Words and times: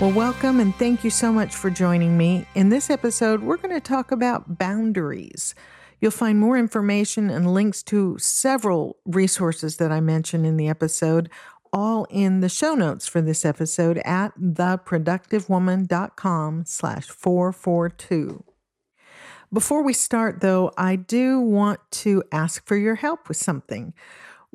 Well, 0.00 0.10
welcome 0.10 0.58
and 0.58 0.74
thank 0.74 1.04
you 1.04 1.10
so 1.10 1.32
much 1.32 1.54
for 1.54 1.70
joining 1.70 2.18
me. 2.18 2.48
In 2.56 2.68
this 2.68 2.90
episode, 2.90 3.44
we're 3.44 3.58
going 3.58 3.74
to 3.74 3.80
talk 3.80 4.10
about 4.10 4.58
boundaries. 4.58 5.54
You'll 6.00 6.10
find 6.10 6.40
more 6.40 6.58
information 6.58 7.30
and 7.30 7.54
links 7.54 7.80
to 7.84 8.18
several 8.18 8.96
resources 9.06 9.76
that 9.76 9.92
I 9.92 10.00
mentioned 10.00 10.46
in 10.46 10.56
the 10.56 10.68
episode, 10.68 11.30
all 11.72 12.08
in 12.10 12.40
the 12.40 12.48
show 12.48 12.74
notes 12.74 13.06
for 13.06 13.22
this 13.22 13.44
episode 13.44 13.98
at 13.98 14.36
theproductivewoman.com 14.36 16.64
slash 16.66 17.06
442. 17.06 18.42
Before 19.52 19.84
we 19.84 19.92
start, 19.92 20.40
though, 20.40 20.72
I 20.76 20.96
do 20.96 21.38
want 21.38 21.78
to 21.92 22.24
ask 22.32 22.66
for 22.66 22.76
your 22.76 22.96
help 22.96 23.28
with 23.28 23.36
something. 23.36 23.94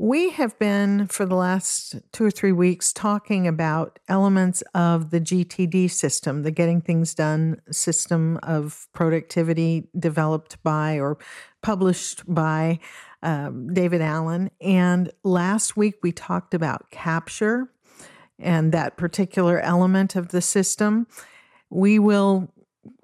We 0.02 0.30
have 0.30 0.58
been, 0.60 1.08
for 1.08 1.26
the 1.26 1.36
last 1.36 1.98
two 2.14 2.24
or 2.24 2.32
three 2.32 2.54
weeks, 2.54 2.94
talking 2.94 3.46
about 3.50 4.00
elements 4.08 4.64
of 4.74 5.10
the 5.10 5.20
GTD 5.20 5.92
system, 5.92 6.44
the 6.44 6.52
Getting 6.52 6.80
Things 6.80 7.14
Done 7.14 7.60
system 7.70 8.40
of 8.42 8.88
productivity 8.94 9.90
developed 10.00 10.64
by 10.64 11.02
or 11.02 11.18
published 11.62 12.24
by 12.34 12.80
um, 13.24 13.74
David 13.74 14.00
Allen. 14.00 14.52
And 14.62 15.12
last 15.26 15.76
week 15.76 15.96
we 16.02 16.14
talked 16.14 16.54
about 16.54 16.92
capture 16.92 17.70
and 18.40 18.72
that 18.72 18.96
particular 18.96 19.60
element 19.60 20.16
of 20.16 20.30
the 20.30 20.42
system. 20.42 21.08
We 21.70 22.00
will 22.00 22.54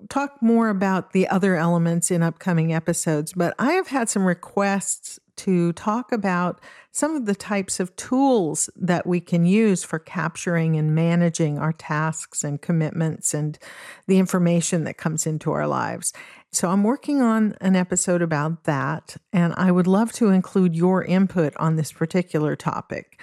talk 0.07 0.41
more 0.41 0.69
about 0.69 1.11
the 1.11 1.27
other 1.27 1.57
elements 1.57 2.09
in 2.09 2.23
upcoming 2.23 2.73
episodes, 2.73 3.33
but 3.33 3.53
I 3.59 3.73
have 3.73 3.89
had 3.89 4.07
some 4.07 4.23
requests 4.23 5.19
to 5.37 5.73
talk 5.73 6.11
about 6.11 6.59
some 6.91 7.15
of 7.15 7.25
the 7.25 7.35
types 7.35 7.79
of 7.79 7.95
tools 7.95 8.69
that 8.75 9.05
we 9.05 9.19
can 9.19 9.45
use 9.45 9.83
for 9.83 9.99
capturing 9.99 10.77
and 10.77 10.95
managing 10.95 11.57
our 11.57 11.73
tasks 11.73 12.43
and 12.43 12.61
commitments 12.61 13.33
and 13.33 13.59
the 14.07 14.17
information 14.17 14.83
that 14.85 14.97
comes 14.97 15.27
into 15.27 15.51
our 15.51 15.67
lives. 15.67 16.13
So, 16.51 16.69
I'm 16.69 16.83
working 16.83 17.21
on 17.21 17.57
an 17.59 17.75
episode 17.75 18.21
about 18.21 18.63
that, 18.63 19.17
and 19.33 19.53
I 19.57 19.71
would 19.71 19.87
love 19.87 20.13
to 20.13 20.29
include 20.29 20.73
your 20.73 21.03
input 21.03 21.53
on 21.57 21.75
this 21.75 21.91
particular 21.91 22.55
topic. 22.55 23.19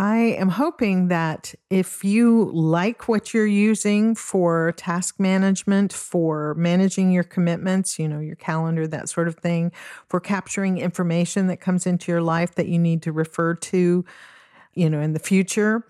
I 0.00 0.16
am 0.38 0.48
hoping 0.48 1.08
that 1.08 1.54
if 1.68 2.02
you 2.02 2.50
like 2.54 3.06
what 3.06 3.34
you're 3.34 3.44
using 3.44 4.14
for 4.14 4.72
task 4.78 5.20
management, 5.20 5.92
for 5.92 6.54
managing 6.54 7.12
your 7.12 7.22
commitments, 7.22 7.98
you 7.98 8.08
know, 8.08 8.18
your 8.18 8.36
calendar, 8.36 8.86
that 8.86 9.10
sort 9.10 9.28
of 9.28 9.34
thing, 9.34 9.72
for 10.08 10.18
capturing 10.18 10.78
information 10.78 11.48
that 11.48 11.58
comes 11.58 11.86
into 11.86 12.10
your 12.10 12.22
life 12.22 12.54
that 12.54 12.66
you 12.66 12.78
need 12.78 13.02
to 13.02 13.12
refer 13.12 13.54
to, 13.56 14.02
you 14.72 14.88
know, 14.88 15.02
in 15.02 15.12
the 15.12 15.18
future, 15.18 15.84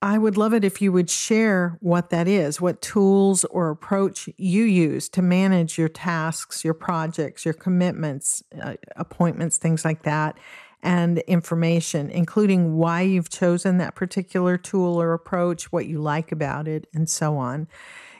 I 0.00 0.16
would 0.16 0.38
love 0.38 0.54
it 0.54 0.64
if 0.64 0.80
you 0.80 0.90
would 0.92 1.10
share 1.10 1.76
what 1.80 2.08
that 2.08 2.28
is, 2.28 2.62
what 2.62 2.80
tools 2.80 3.44
or 3.46 3.68
approach 3.68 4.30
you 4.38 4.64
use 4.64 5.06
to 5.10 5.20
manage 5.20 5.76
your 5.76 5.88
tasks, 5.90 6.64
your 6.64 6.72
projects, 6.72 7.44
your 7.44 7.52
commitments, 7.52 8.42
uh, 8.62 8.76
appointments, 8.96 9.58
things 9.58 9.84
like 9.84 10.04
that 10.04 10.38
and 10.82 11.18
information, 11.20 12.10
including 12.10 12.76
why 12.76 13.02
you've 13.02 13.30
chosen 13.30 13.78
that 13.78 13.94
particular 13.94 14.56
tool 14.56 15.00
or 15.00 15.12
approach, 15.12 15.72
what 15.72 15.86
you 15.86 16.00
like 16.00 16.32
about 16.32 16.68
it, 16.68 16.86
and 16.94 17.08
so 17.08 17.36
on. 17.36 17.68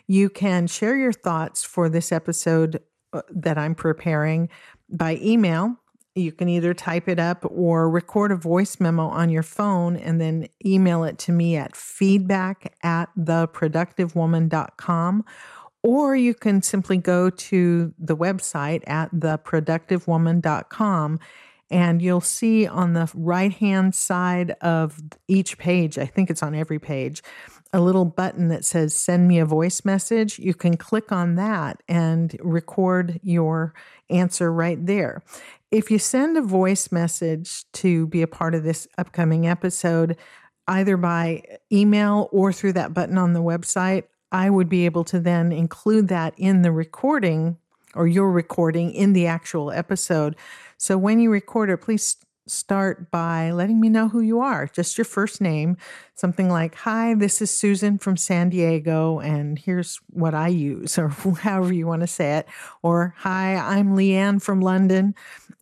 You 0.07 0.31
can 0.31 0.67
share 0.67 0.97
your 0.97 1.13
thoughts 1.13 1.65
for 1.65 1.89
this 1.89 2.11
episode 2.11 2.83
uh, 3.13 3.23
that 3.31 3.59
I'm 3.59 3.75
preparing 3.75 4.49
by 4.89 5.19
email. 5.23 5.77
You 6.15 6.33
can 6.33 6.49
either 6.49 6.73
type 6.75 7.09
it 7.09 7.21
up 7.21 7.45
or 7.49 7.89
record 7.89 8.33
a 8.33 8.37
voice 8.37 8.81
memo 8.81 9.07
on 9.07 9.31
your 9.31 9.45
phone 9.45 9.97
and 9.97 10.21
then 10.21 10.49
email 10.65 11.05
it 11.05 11.19
to 11.19 11.33
me 11.33 11.57
at 11.57 11.77
feedback 11.77 12.75
at 12.83 13.09
theproductivewoman.com. 13.17 15.25
Or 15.85 16.17
you 16.17 16.35
can 16.35 16.61
simply 16.61 16.97
go 16.97 17.31
to 17.31 17.95
the 17.99 18.17
website 18.17 18.83
at 18.89 19.13
theproductivewoman.com 19.13 21.21
and 21.71 22.01
you'll 22.01 22.21
see 22.21 22.67
on 22.67 22.93
the 22.95 23.11
right 23.15 23.53
hand 23.53 23.95
side 23.95 24.53
of 24.61 25.01
each 25.27 25.59
page, 25.59 25.99
I 25.99 26.07
think 26.07 26.31
it's 26.31 26.43
on 26.43 26.55
every 26.55 26.79
page, 26.79 27.23
a 27.73 27.81
little 27.81 28.07
button 28.07 28.49
that 28.49 28.65
says 28.65 28.97
send 28.97 29.29
me 29.29 29.39
a 29.39 29.45
voice 29.45 29.85
message. 29.85 30.39
You 30.39 30.55
can 30.55 30.77
click 30.77 31.13
on 31.13 31.35
that 31.35 31.83
and 31.89 32.35
record 32.41 33.21
your 33.23 33.75
answer 34.09 34.53
right 34.53 34.85
there. 34.85 35.23
If 35.71 35.91
you 35.91 35.99
send 35.99 36.39
a 36.39 36.43
voice 36.43 36.91
message 36.91 37.71
to 37.73 38.07
be 38.07 38.23
a 38.23 38.27
part 38.27 38.55
of 38.55 38.65
this 38.65 38.89
upcoming 38.97 39.47
episode, 39.47 40.17
either 40.67 40.97
by 40.97 41.43
email 41.71 42.29
or 42.33 42.53
through 42.53 42.73
that 42.75 42.95
button 42.95 43.19
on 43.19 43.35
the 43.35 43.43
website, 43.43 44.05
I 44.33 44.49
would 44.51 44.69
be 44.69 44.87
able 44.87 45.05
to 45.05 45.21
then 45.21 45.53
include 45.53 46.09
that 46.09 46.35
in 46.37 46.63
the 46.63 46.73
recording 46.73 47.59
or 47.95 48.07
your 48.07 48.31
recording 48.31 48.93
in 48.93 49.13
the 49.13 49.27
actual 49.27 49.71
episode 49.71 50.37
so 50.79 50.97
when 50.97 51.21
you 51.21 51.31
record 51.31 51.71
it, 51.71 51.79
please 51.79 52.17
start 52.47 53.11
by 53.11 53.51
letting 53.51 53.81
me 53.81 53.89
know 53.89 54.09
who 54.09 54.21
you 54.21 54.41
are, 54.41 54.67
just 54.67 54.97
your 54.97 55.05
first 55.05 55.41
name, 55.41 55.77
something 56.15 56.49
like, 56.49 56.75
Hi, 56.77 57.15
this 57.15 57.41
is 57.43 57.51
Susan 57.51 57.99
from 57.99 58.17
San 58.17 58.49
Diego, 58.49 59.19
and 59.21 59.59
here's 59.59 60.01
what 60.11 60.35
I 60.35 60.49
use, 60.49 60.99
or 60.99 61.09
however 61.09 61.73
you 61.73 61.87
want 61.87 62.03
to 62.03 62.07
say 62.07 62.39
it, 62.39 62.49
or 62.83 63.15
Hi, 63.19 63.57
I'm 63.57 63.97
Leanne 63.97 64.41
from 64.43 64.61
London. 64.61 65.15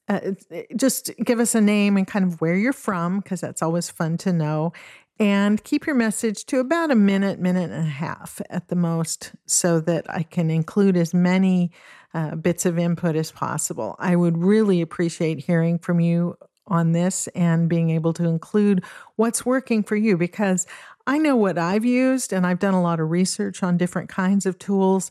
Uh, 0.09 0.33
just 0.77 1.11
give 1.25 1.41
us 1.41 1.55
a 1.55 1.61
name 1.61 1.97
and 1.97 2.07
kind 2.07 2.25
of 2.25 2.41
where 2.41 2.55
you're 2.55 2.73
from, 2.73 3.21
because 3.21 3.41
that's 3.41 3.63
always 3.63 3.91
fun 3.91 4.17
to 4.19 4.33
know. 4.33 4.73
And 5.19 5.65
keep 5.65 5.87
your 5.87 5.97
message 5.97 6.45
to 6.47 6.61
about 6.61 6.91
a 6.91 6.95
minute, 6.95 7.41
minute 7.41 7.71
and 7.71 7.87
a 7.87 7.91
half 7.91 8.41
at 8.51 8.69
the 8.69 8.77
most, 8.77 9.33
so 9.47 9.81
that 9.81 10.05
I 10.09 10.23
can 10.23 10.51
include 10.51 10.97
as 10.97 11.15
many 11.15 11.73
uh, 12.17 12.35
bits 12.35 12.65
of 12.65 12.79
input 12.79 13.15
as 13.15 13.31
possible. 13.31 13.95
I 13.99 14.17
would 14.17 14.39
really 14.39 14.81
appreciate 14.81 15.39
hearing 15.39 15.79
from 15.79 16.01
you 16.01 16.39
on 16.67 16.93
this 16.93 17.27
and 17.29 17.69
being 17.69 17.91
able 17.91 18.15
to 18.15 18.25
include 18.25 18.83
what's 19.17 19.45
working 19.45 19.83
for 19.83 19.97
you 19.97 20.17
because 20.17 20.67
I 21.07 21.19
know 21.19 21.37
what 21.37 21.59
I've 21.59 21.85
used 21.85 22.33
and 22.33 22.47
I've 22.47 22.59
done 22.59 22.73
a 22.73 22.81
lot 22.81 23.01
of 23.01 23.11
research 23.11 23.63
on 23.63 23.77
different 23.77 24.09
kinds 24.09 24.47
of 24.47 24.59
tools, 24.59 25.11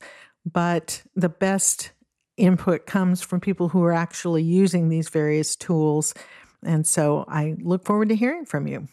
but 0.51 1.03
the 1.15 1.29
best 1.29 1.91
input 2.37 2.87
comes 2.87 3.21
from 3.21 3.39
people 3.39 3.69
who 3.69 3.83
are 3.83 3.93
actually 3.93 4.41
using 4.41 4.89
these 4.89 5.09
various 5.09 5.55
tools. 5.55 6.15
And 6.63 6.87
so 6.87 7.23
I 7.27 7.55
look 7.61 7.85
forward 7.85 8.09
to 8.09 8.15
hearing 8.15 8.45
from 8.45 8.65
you. 8.65 8.87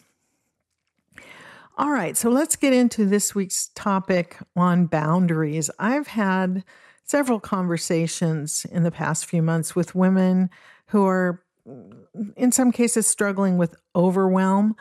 All 1.79 1.89
right, 1.89 2.15
so 2.15 2.29
let's 2.29 2.55
get 2.57 2.73
into 2.73 3.05
this 3.05 3.33
week's 3.33 3.71
topic 3.73 4.37
on 4.55 4.85
boundaries. 4.85 5.71
I've 5.79 6.05
had 6.05 6.63
several 7.13 7.39
conversations 7.39 8.65
in 8.71 8.81
the 8.81 8.89
past 8.89 9.27
few 9.27 9.43
months 9.43 9.75
with 9.75 9.93
women 9.93 10.49
who 10.87 11.05
are, 11.05 11.43
in 12.35 12.51
some 12.51 12.71
cases, 12.71 13.05
struggling 13.05 13.55
with 13.55 13.75
overwhelm, 13.95 14.75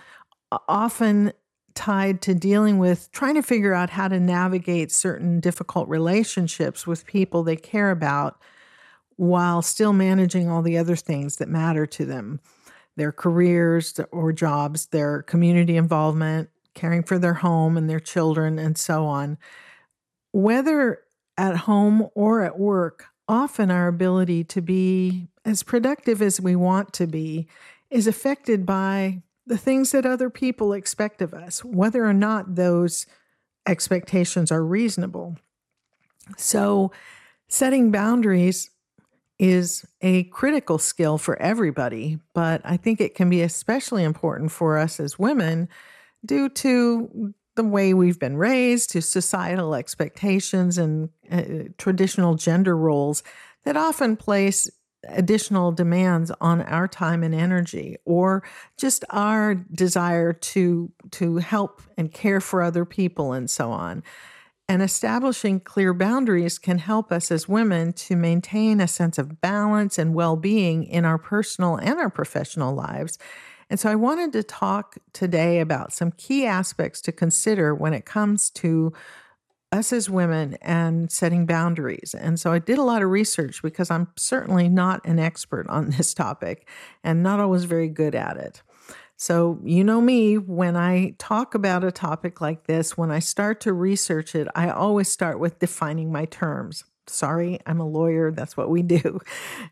often 0.66 1.30
tied 1.74 2.22
to 2.22 2.34
dealing 2.34 2.78
with 2.78 3.12
trying 3.12 3.34
to 3.34 3.42
figure 3.42 3.74
out 3.74 3.90
how 3.90 4.08
to 4.08 4.18
navigate 4.18 4.90
certain 4.90 5.40
difficult 5.40 5.86
relationships 5.90 6.86
with 6.86 7.04
people 7.04 7.42
they 7.42 7.54
care 7.54 7.90
about 7.90 8.40
while 9.16 9.60
still 9.60 9.92
managing 9.92 10.48
all 10.48 10.62
the 10.62 10.78
other 10.78 10.96
things 10.96 11.36
that 11.36 11.50
matter 11.50 11.84
to 11.84 12.06
them 12.06 12.40
their 12.96 13.12
careers 13.12 14.00
or 14.10 14.32
jobs, 14.32 14.86
their 14.86 15.22
community 15.24 15.76
involvement, 15.76 16.48
caring 16.72 17.02
for 17.02 17.18
their 17.18 17.34
home 17.34 17.76
and 17.76 17.90
their 17.90 18.00
children, 18.00 18.58
and 18.58 18.78
so 18.78 19.04
on. 19.04 19.36
Whether 20.32 21.01
at 21.36 21.56
home 21.56 22.08
or 22.14 22.42
at 22.42 22.58
work, 22.58 23.06
often 23.28 23.70
our 23.70 23.88
ability 23.88 24.44
to 24.44 24.60
be 24.60 25.28
as 25.44 25.62
productive 25.62 26.22
as 26.22 26.40
we 26.40 26.54
want 26.56 26.92
to 26.94 27.06
be 27.06 27.46
is 27.90 28.06
affected 28.06 28.64
by 28.64 29.22
the 29.46 29.58
things 29.58 29.90
that 29.92 30.06
other 30.06 30.30
people 30.30 30.72
expect 30.72 31.20
of 31.20 31.34
us, 31.34 31.64
whether 31.64 32.04
or 32.04 32.12
not 32.12 32.54
those 32.54 33.06
expectations 33.66 34.52
are 34.52 34.64
reasonable. 34.64 35.36
So, 36.36 36.92
setting 37.48 37.90
boundaries 37.90 38.70
is 39.38 39.84
a 40.00 40.24
critical 40.24 40.78
skill 40.78 41.18
for 41.18 41.40
everybody, 41.42 42.18
but 42.32 42.60
I 42.64 42.76
think 42.76 43.00
it 43.00 43.14
can 43.14 43.28
be 43.28 43.42
especially 43.42 44.04
important 44.04 44.52
for 44.52 44.78
us 44.78 45.00
as 45.00 45.18
women 45.18 45.68
due 46.24 46.48
to 46.48 47.34
the 47.54 47.64
way 47.64 47.92
we've 47.94 48.18
been 48.18 48.36
raised 48.36 48.90
to 48.90 49.02
societal 49.02 49.74
expectations 49.74 50.78
and 50.78 51.10
uh, 51.30 51.42
traditional 51.78 52.34
gender 52.34 52.76
roles 52.76 53.22
that 53.64 53.76
often 53.76 54.16
place 54.16 54.70
additional 55.08 55.72
demands 55.72 56.30
on 56.40 56.62
our 56.62 56.86
time 56.86 57.22
and 57.22 57.34
energy 57.34 57.96
or 58.04 58.42
just 58.78 59.04
our 59.10 59.54
desire 59.54 60.32
to 60.32 60.90
to 61.10 61.38
help 61.38 61.82
and 61.98 62.12
care 62.12 62.40
for 62.40 62.62
other 62.62 62.84
people 62.84 63.32
and 63.32 63.50
so 63.50 63.70
on. 63.70 64.02
And 64.68 64.80
establishing 64.80 65.60
clear 65.60 65.92
boundaries 65.92 66.58
can 66.58 66.78
help 66.78 67.10
us 67.10 67.30
as 67.30 67.48
women 67.48 67.92
to 67.94 68.16
maintain 68.16 68.80
a 68.80 68.88
sense 68.88 69.18
of 69.18 69.40
balance 69.40 69.98
and 69.98 70.14
well-being 70.14 70.84
in 70.84 71.04
our 71.04 71.18
personal 71.18 71.76
and 71.76 71.98
our 71.98 72.08
professional 72.08 72.72
lives 72.72 73.18
and 73.72 73.80
so 73.80 73.90
I 73.90 73.94
wanted 73.94 74.34
to 74.34 74.42
talk 74.42 74.98
today 75.14 75.58
about 75.58 75.94
some 75.94 76.12
key 76.12 76.44
aspects 76.44 77.00
to 77.00 77.10
consider 77.10 77.74
when 77.74 77.94
it 77.94 78.04
comes 78.04 78.50
to 78.50 78.92
us 79.72 79.94
as 79.94 80.10
women 80.10 80.58
and 80.60 81.10
setting 81.10 81.46
boundaries. 81.46 82.14
And 82.14 82.38
so 82.38 82.52
I 82.52 82.58
did 82.58 82.76
a 82.76 82.82
lot 82.82 83.02
of 83.02 83.08
research 83.08 83.62
because 83.62 83.90
I'm 83.90 84.08
certainly 84.14 84.68
not 84.68 85.02
an 85.06 85.18
expert 85.18 85.66
on 85.70 85.88
this 85.96 86.12
topic 86.12 86.68
and 87.02 87.22
not 87.22 87.40
always 87.40 87.64
very 87.64 87.88
good 87.88 88.14
at 88.14 88.36
it. 88.36 88.62
So, 89.16 89.58
you 89.64 89.84
know 89.84 90.02
me, 90.02 90.36
when 90.36 90.76
I 90.76 91.14
talk 91.16 91.54
about 91.54 91.82
a 91.82 91.90
topic 91.90 92.42
like 92.42 92.66
this, 92.66 92.98
when 92.98 93.10
I 93.10 93.20
start 93.20 93.62
to 93.62 93.72
research 93.72 94.34
it, 94.34 94.48
I 94.54 94.68
always 94.68 95.10
start 95.10 95.40
with 95.40 95.60
defining 95.60 96.12
my 96.12 96.26
terms. 96.26 96.84
Sorry, 97.12 97.60
I'm 97.66 97.80
a 97.80 97.86
lawyer. 97.86 98.30
That's 98.30 98.56
what 98.56 98.70
we 98.70 98.82
do. 98.82 99.20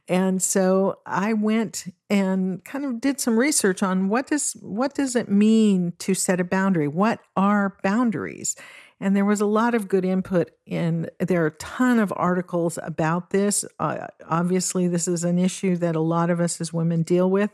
And 0.09 0.43
so 0.43 0.99
I 1.07 1.33
went 1.33 1.93
and 2.09 2.65
kind 2.65 2.85
of 2.85 3.01
did 3.01 3.21
some 3.21 3.39
research 3.39 3.83
on 3.83 4.09
what 4.09 4.27
does 4.27 4.57
what 4.61 4.95
does 4.95 5.15
it 5.17 5.29
mean 5.29 5.93
to 5.99 6.15
set 6.15 6.41
a 6.41 6.45
boundary? 6.45 6.89
What 6.89 7.21
are 7.37 7.77
boundaries? 7.83 8.57
And 9.01 9.17
there 9.17 9.25
was 9.25 9.41
a 9.41 9.47
lot 9.47 9.75
of 9.75 9.89
good 9.89 10.05
input 10.05 10.51
in 10.67 11.09
there 11.19 11.45
are 11.45 11.47
a 11.47 11.53
ton 11.53 11.99
of 11.99 12.13
articles 12.17 12.79
about 12.83 13.31
this. 13.31 13.65
Uh, 13.79 14.09
obviously, 14.29 14.89
this 14.89 15.09
is 15.09 15.25
an 15.25 15.39
issue 15.39 15.77
that 15.77 15.97
a 15.97 16.01
lot 16.01 16.29
of 16.29 16.39
us 16.39 16.61
as 16.61 16.73
women 16.73 17.03
deal 17.03 17.31
with. 17.31 17.51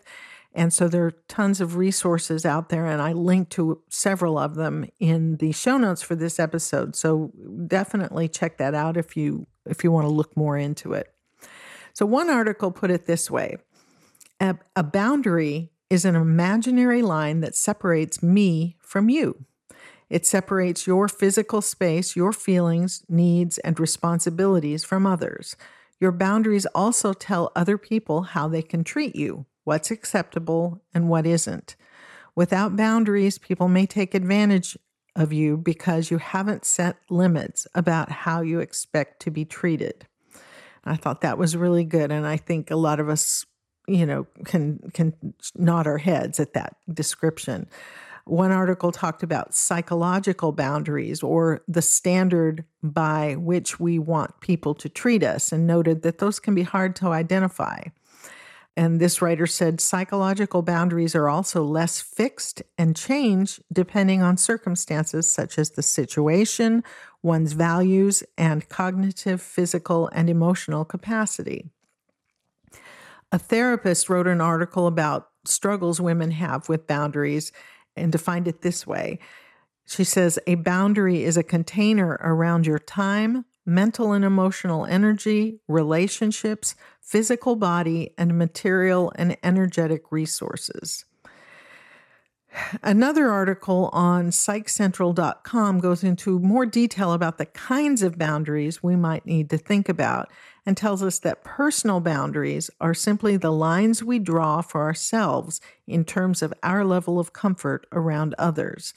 And 0.56 0.72
so 0.72 0.88
there 0.88 1.04
are 1.04 1.12
tons 1.28 1.60
of 1.60 1.76
resources 1.76 2.46
out 2.46 2.70
there, 2.70 2.86
and 2.86 3.02
I 3.02 3.12
linked 3.12 3.52
to 3.52 3.82
several 3.90 4.38
of 4.38 4.54
them 4.54 4.88
in 4.98 5.36
the 5.36 5.52
show 5.52 5.76
notes 5.76 6.00
for 6.00 6.16
this 6.16 6.40
episode. 6.40 6.96
So 6.96 7.30
definitely 7.66 8.28
check 8.28 8.56
that 8.56 8.74
out 8.74 8.96
if 8.96 9.18
you 9.18 9.46
if 9.68 9.84
you 9.84 9.92
want 9.92 10.06
to 10.06 10.12
look 10.12 10.36
more 10.36 10.56
into 10.56 10.92
it. 10.92 11.12
So 11.92 12.06
one 12.06 12.30
article 12.30 12.70
put 12.70 12.90
it 12.90 13.06
this 13.06 13.30
way: 13.30 13.56
a, 14.40 14.56
a 14.74 14.82
boundary 14.82 15.70
is 15.88 16.04
an 16.04 16.16
imaginary 16.16 17.02
line 17.02 17.40
that 17.40 17.54
separates 17.54 18.22
me 18.22 18.76
from 18.80 19.08
you. 19.08 19.44
It 20.08 20.26
separates 20.26 20.86
your 20.86 21.08
physical 21.08 21.60
space, 21.62 22.16
your 22.16 22.32
feelings, 22.32 23.02
needs, 23.08 23.58
and 23.58 23.78
responsibilities 23.80 24.84
from 24.84 25.06
others. 25.06 25.56
Your 26.00 26.12
boundaries 26.12 26.66
also 26.74 27.12
tell 27.12 27.50
other 27.56 27.78
people 27.78 28.22
how 28.22 28.48
they 28.48 28.62
can 28.62 28.84
treat 28.84 29.16
you, 29.16 29.46
what's 29.64 29.90
acceptable, 29.90 30.82
and 30.94 31.08
what 31.08 31.26
isn't. 31.26 31.74
Without 32.34 32.76
boundaries, 32.76 33.38
people 33.38 33.66
may 33.66 33.86
take 33.86 34.14
advantage 34.14 34.76
of 35.16 35.32
you 35.32 35.56
because 35.56 36.10
you 36.10 36.18
haven't 36.18 36.64
set 36.64 36.98
limits 37.10 37.66
about 37.74 38.10
how 38.10 38.42
you 38.42 38.60
expect 38.60 39.20
to 39.22 39.30
be 39.30 39.44
treated. 39.44 40.06
I 40.84 40.96
thought 40.96 41.22
that 41.22 41.38
was 41.38 41.56
really 41.56 41.84
good. 41.84 42.12
And 42.12 42.26
I 42.26 42.36
think 42.36 42.70
a 42.70 42.76
lot 42.76 43.00
of 43.00 43.08
us, 43.08 43.44
you 43.88 44.06
know, 44.06 44.26
can 44.44 44.90
can 44.92 45.14
nod 45.56 45.86
our 45.86 45.98
heads 45.98 46.38
at 46.38 46.52
that 46.52 46.76
description. 46.92 47.66
One 48.24 48.50
article 48.52 48.92
talked 48.92 49.22
about 49.22 49.54
psychological 49.54 50.52
boundaries 50.52 51.22
or 51.22 51.62
the 51.68 51.82
standard 51.82 52.64
by 52.82 53.36
which 53.36 53.78
we 53.78 53.98
want 54.00 54.40
people 54.40 54.74
to 54.74 54.88
treat 54.88 55.22
us 55.22 55.52
and 55.52 55.66
noted 55.66 56.02
that 56.02 56.18
those 56.18 56.40
can 56.40 56.54
be 56.54 56.64
hard 56.64 56.96
to 56.96 57.08
identify. 57.08 57.82
And 58.76 59.00
this 59.00 59.22
writer 59.22 59.46
said 59.46 59.80
psychological 59.80 60.60
boundaries 60.60 61.14
are 61.14 61.30
also 61.30 61.64
less 61.64 62.00
fixed 62.00 62.62
and 62.76 62.94
change 62.94 63.58
depending 63.72 64.22
on 64.22 64.36
circumstances 64.36 65.26
such 65.26 65.58
as 65.58 65.70
the 65.70 65.82
situation, 65.82 66.84
one's 67.22 67.54
values, 67.54 68.22
and 68.36 68.68
cognitive, 68.68 69.40
physical, 69.40 70.08
and 70.12 70.28
emotional 70.28 70.84
capacity. 70.84 71.70
A 73.32 73.38
therapist 73.38 74.10
wrote 74.10 74.26
an 74.26 74.42
article 74.42 74.86
about 74.86 75.30
struggles 75.46 76.00
women 76.00 76.30
have 76.32 76.68
with 76.68 76.86
boundaries 76.86 77.52
and 77.96 78.12
defined 78.12 78.46
it 78.46 78.60
this 78.60 78.86
way. 78.86 79.18
She 79.86 80.04
says 80.04 80.38
a 80.46 80.56
boundary 80.56 81.24
is 81.24 81.36
a 81.36 81.42
container 81.42 82.18
around 82.20 82.66
your 82.66 82.78
time, 82.78 83.46
mental 83.66 84.12
and 84.12 84.24
emotional 84.24 84.86
energy, 84.86 85.60
relationships, 85.68 86.76
physical 87.00 87.56
body, 87.56 88.14
and 88.16 88.38
material 88.38 89.12
and 89.16 89.36
energetic 89.42 90.10
resources. 90.10 91.04
Another 92.82 93.30
article 93.30 93.90
on 93.92 94.30
psychcentral.com 94.30 95.78
goes 95.78 96.02
into 96.02 96.38
more 96.38 96.64
detail 96.64 97.12
about 97.12 97.36
the 97.36 97.46
kinds 97.46 98.02
of 98.02 98.18
boundaries 98.18 98.82
we 98.82 98.96
might 98.96 99.26
need 99.26 99.50
to 99.50 99.58
think 99.58 99.88
about 99.88 100.30
and 100.64 100.76
tells 100.76 101.02
us 101.02 101.18
that 101.18 101.44
personal 101.44 102.00
boundaries 102.00 102.70
are 102.80 102.94
simply 102.94 103.36
the 103.36 103.52
lines 103.52 104.02
we 104.02 104.18
draw 104.18 104.62
for 104.62 104.82
ourselves 104.82 105.60
in 105.86 106.04
terms 106.04 106.40
of 106.40 106.54
our 106.62 106.84
level 106.84 107.18
of 107.18 107.32
comfort 107.32 107.86
around 107.92 108.34
others. 108.38 108.94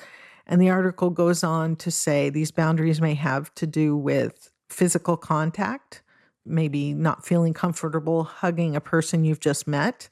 And 0.48 0.62
the 0.62 0.70
article 0.70 1.10
goes 1.10 1.44
on 1.44 1.76
to 1.78 1.92
say 1.92 2.30
these 2.30 2.52
boundaries 2.52 3.02
may 3.02 3.14
have 3.16 3.54
to 3.56 3.68
do 3.68 3.96
with 3.96 4.49
physical 4.70 5.18
contact, 5.18 6.02
maybe 6.46 6.94
not 6.94 7.26
feeling 7.26 7.54
comfortable 7.54 8.24
hugging 8.24 8.76
a 8.76 8.82
person 8.82 9.24
you've 9.24 9.40
just 9.40 9.68
met, 9.68 10.10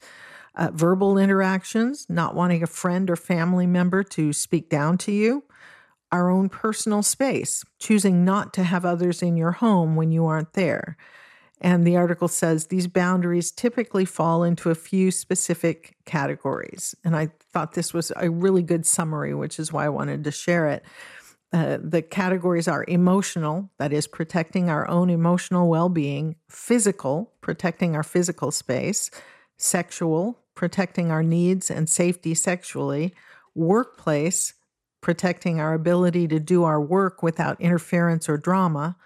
uh, 0.54 0.70
verbal 0.72 1.18
interactions, 1.18 2.06
not 2.08 2.34
wanting 2.34 2.62
a 2.62 2.66
friend 2.66 3.10
or 3.10 3.16
family 3.16 3.66
member 3.66 4.02
to 4.02 4.32
speak 4.32 4.68
down 4.68 4.98
to 4.98 5.12
you, 5.12 5.44
our 6.10 6.30
own 6.30 6.48
personal 6.48 7.02
space, 7.02 7.64
choosing 7.78 8.24
not 8.24 8.52
to 8.54 8.64
have 8.64 8.84
others 8.84 9.22
in 9.22 9.36
your 9.36 9.52
home 9.52 9.94
when 9.94 10.10
you 10.10 10.26
aren't 10.26 10.54
there. 10.54 10.96
And 11.60 11.86
the 11.86 11.96
article 11.96 12.28
says 12.28 12.66
these 12.66 12.86
boundaries 12.86 13.50
typically 13.50 14.04
fall 14.04 14.44
into 14.44 14.70
a 14.70 14.74
few 14.74 15.10
specific 15.10 15.96
categories. 16.04 16.94
And 17.04 17.16
I 17.16 17.30
thought 17.52 17.72
this 17.72 17.92
was 17.92 18.12
a 18.16 18.30
really 18.30 18.62
good 18.62 18.86
summary, 18.86 19.34
which 19.34 19.58
is 19.58 19.72
why 19.72 19.86
I 19.86 19.88
wanted 19.88 20.24
to 20.24 20.30
share 20.30 20.68
it. 20.68 20.84
Uh, 21.50 21.78
the 21.82 22.02
categories 22.02 22.68
are 22.68 22.84
emotional, 22.88 23.70
that 23.78 23.92
is, 23.92 24.06
protecting 24.06 24.68
our 24.68 24.88
own 24.88 25.08
emotional 25.08 25.68
well 25.68 25.88
being, 25.88 26.36
physical, 26.50 27.32
protecting 27.40 27.96
our 27.96 28.02
physical 28.02 28.50
space, 28.50 29.10
sexual, 29.56 30.38
protecting 30.54 31.10
our 31.10 31.22
needs 31.22 31.70
and 31.70 31.88
safety 31.88 32.34
sexually, 32.34 33.14
workplace, 33.54 34.54
protecting 35.00 35.58
our 35.60 35.72
ability 35.72 36.28
to 36.28 36.38
do 36.38 36.64
our 36.64 36.80
work 36.80 37.22
without 37.22 37.60
interference 37.60 38.28
or 38.28 38.36
drama, 38.36 38.96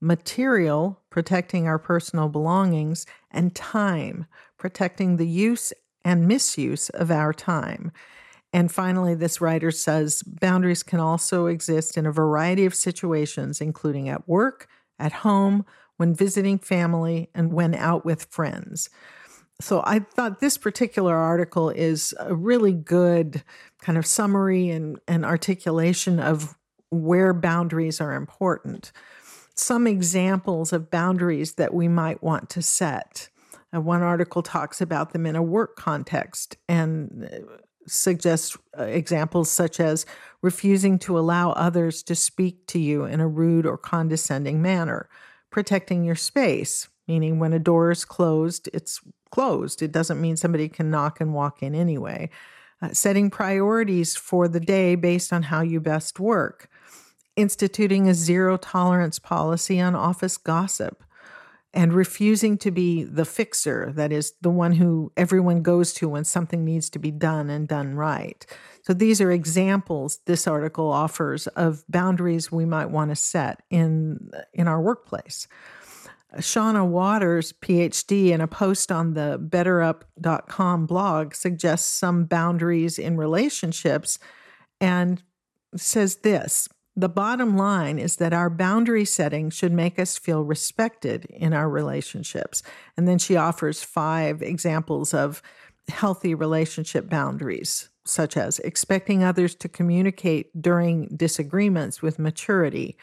material, 0.00 1.00
protecting 1.10 1.66
our 1.66 1.78
personal 1.78 2.28
belongings, 2.28 3.06
and 3.30 3.54
time, 3.54 4.26
protecting 4.56 5.16
the 5.16 5.26
use 5.26 5.72
and 6.04 6.28
misuse 6.28 6.90
of 6.90 7.10
our 7.10 7.32
time. 7.32 7.90
And 8.58 8.72
finally, 8.72 9.14
this 9.14 9.40
writer 9.40 9.70
says 9.70 10.24
boundaries 10.24 10.82
can 10.82 10.98
also 10.98 11.46
exist 11.46 11.96
in 11.96 12.06
a 12.06 12.10
variety 12.10 12.66
of 12.66 12.74
situations, 12.74 13.60
including 13.60 14.08
at 14.08 14.28
work, 14.28 14.66
at 14.98 15.12
home, 15.12 15.64
when 15.96 16.12
visiting 16.12 16.58
family, 16.58 17.30
and 17.36 17.52
when 17.52 17.72
out 17.72 18.04
with 18.04 18.24
friends. 18.24 18.90
So 19.60 19.80
I 19.86 20.00
thought 20.00 20.40
this 20.40 20.58
particular 20.58 21.14
article 21.14 21.70
is 21.70 22.12
a 22.18 22.34
really 22.34 22.72
good 22.72 23.44
kind 23.80 23.96
of 23.96 24.04
summary 24.04 24.70
and, 24.70 24.98
and 25.06 25.24
articulation 25.24 26.18
of 26.18 26.56
where 26.90 27.32
boundaries 27.32 28.00
are 28.00 28.14
important. 28.14 28.90
Some 29.54 29.86
examples 29.86 30.72
of 30.72 30.90
boundaries 30.90 31.52
that 31.54 31.72
we 31.72 31.86
might 31.86 32.24
want 32.24 32.50
to 32.50 32.62
set. 32.62 33.28
Uh, 33.72 33.80
one 33.80 34.02
article 34.02 34.42
talks 34.42 34.80
about 34.80 35.12
them 35.12 35.26
in 35.26 35.36
a 35.36 35.42
work 35.42 35.76
context 35.76 36.56
and 36.68 37.28
uh, 37.32 37.54
suggests 37.88 38.56
uh, 38.78 38.84
examples 38.84 39.50
such 39.50 39.80
as 39.80 40.06
refusing 40.42 40.98
to 41.00 41.18
allow 41.18 41.52
others 41.52 42.02
to 42.04 42.14
speak 42.14 42.66
to 42.68 42.78
you 42.78 43.04
in 43.04 43.20
a 43.20 43.28
rude 43.28 43.66
or 43.66 43.76
condescending 43.76 44.62
manner, 44.62 45.08
protecting 45.50 46.04
your 46.04 46.14
space, 46.14 46.88
meaning 47.06 47.38
when 47.38 47.52
a 47.52 47.58
door 47.58 47.90
is 47.90 48.04
closed, 48.04 48.68
it's 48.72 49.00
closed. 49.30 49.82
It 49.82 49.92
doesn't 49.92 50.20
mean 50.20 50.36
somebody 50.36 50.68
can 50.68 50.90
knock 50.90 51.20
and 51.20 51.34
walk 51.34 51.62
in 51.62 51.74
anyway. 51.74 52.30
Uh, 52.80 52.92
setting 52.92 53.28
priorities 53.30 54.16
for 54.16 54.46
the 54.46 54.60
day 54.60 54.94
based 54.94 55.32
on 55.32 55.44
how 55.44 55.62
you 55.62 55.80
best 55.80 56.20
work, 56.20 56.68
instituting 57.34 58.08
a 58.08 58.14
zero 58.14 58.56
tolerance 58.56 59.18
policy 59.18 59.80
on 59.80 59.96
office 59.96 60.36
gossip, 60.36 61.02
and 61.74 61.92
refusing 61.92 62.56
to 62.58 62.70
be 62.70 63.04
the 63.04 63.24
fixer, 63.24 63.92
that 63.94 64.10
is, 64.10 64.32
the 64.40 64.50
one 64.50 64.72
who 64.72 65.12
everyone 65.16 65.62
goes 65.62 65.92
to 65.94 66.08
when 66.08 66.24
something 66.24 66.64
needs 66.64 66.88
to 66.90 66.98
be 66.98 67.10
done 67.10 67.50
and 67.50 67.68
done 67.68 67.94
right. 67.94 68.46
So 68.82 68.94
these 68.94 69.20
are 69.20 69.30
examples 69.30 70.20
this 70.24 70.46
article 70.46 70.90
offers 70.90 71.46
of 71.48 71.84
boundaries 71.88 72.50
we 72.50 72.64
might 72.64 72.90
want 72.90 73.10
to 73.10 73.16
set 73.16 73.62
in, 73.70 74.30
in 74.54 74.66
our 74.66 74.80
workplace. 74.80 75.46
Shonna 76.36 76.86
Waters, 76.86 77.52
PhD, 77.52 78.30
in 78.30 78.40
a 78.40 78.46
post 78.46 78.92
on 78.92 79.14
the 79.14 79.38
betterup.com 79.42 80.86
blog 80.86 81.34
suggests 81.34 81.90
some 81.90 82.24
boundaries 82.24 82.98
in 82.98 83.16
relationships 83.16 84.18
and 84.80 85.22
says 85.76 86.16
this 86.16 86.68
the 86.98 87.08
bottom 87.08 87.56
line 87.56 87.96
is 87.96 88.16
that 88.16 88.32
our 88.32 88.50
boundary 88.50 89.04
setting 89.04 89.50
should 89.50 89.72
make 89.72 90.00
us 90.00 90.18
feel 90.18 90.42
respected 90.42 91.26
in 91.26 91.52
our 91.52 91.70
relationships. 91.70 92.60
And 92.96 93.06
then 93.06 93.18
she 93.18 93.36
offers 93.36 93.84
five 93.84 94.42
examples 94.42 95.14
of 95.14 95.40
healthy 95.88 96.34
relationship 96.34 97.08
boundaries, 97.08 97.88
such 98.04 98.36
as 98.36 98.58
expecting 98.60 99.22
others 99.22 99.54
to 99.54 99.68
communicate 99.68 100.60
during 100.60 101.06
disagreements 101.14 102.02
with 102.02 102.18
maturity, 102.18 102.96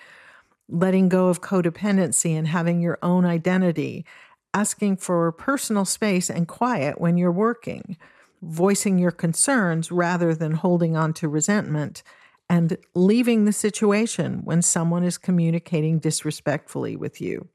letting 0.67 1.07
go 1.07 1.29
of 1.29 1.39
codependency 1.39 2.37
and 2.37 2.49
having 2.49 2.81
your 2.81 2.99
own 3.01 3.23
identity, 3.23 4.05
asking 4.53 4.97
for 4.97 5.31
personal 5.31 5.85
space 5.85 6.29
and 6.29 6.49
quiet 6.49 6.99
when 6.99 7.15
you're 7.15 7.31
working, 7.31 7.95
voicing 8.41 8.99
your 8.99 9.11
concerns 9.11 9.89
rather 9.89 10.35
than 10.35 10.51
holding 10.51 10.97
on 10.97 11.13
to 11.13 11.29
resentment 11.29 12.03
and 12.49 12.77
leaving 12.93 13.45
the 13.45 13.53
situation 13.53 14.41
when 14.43 14.61
someone 14.61 15.03
is 15.03 15.17
communicating 15.17 15.99
disrespectfully 15.99 16.95
with 16.95 17.19
you. 17.19 17.47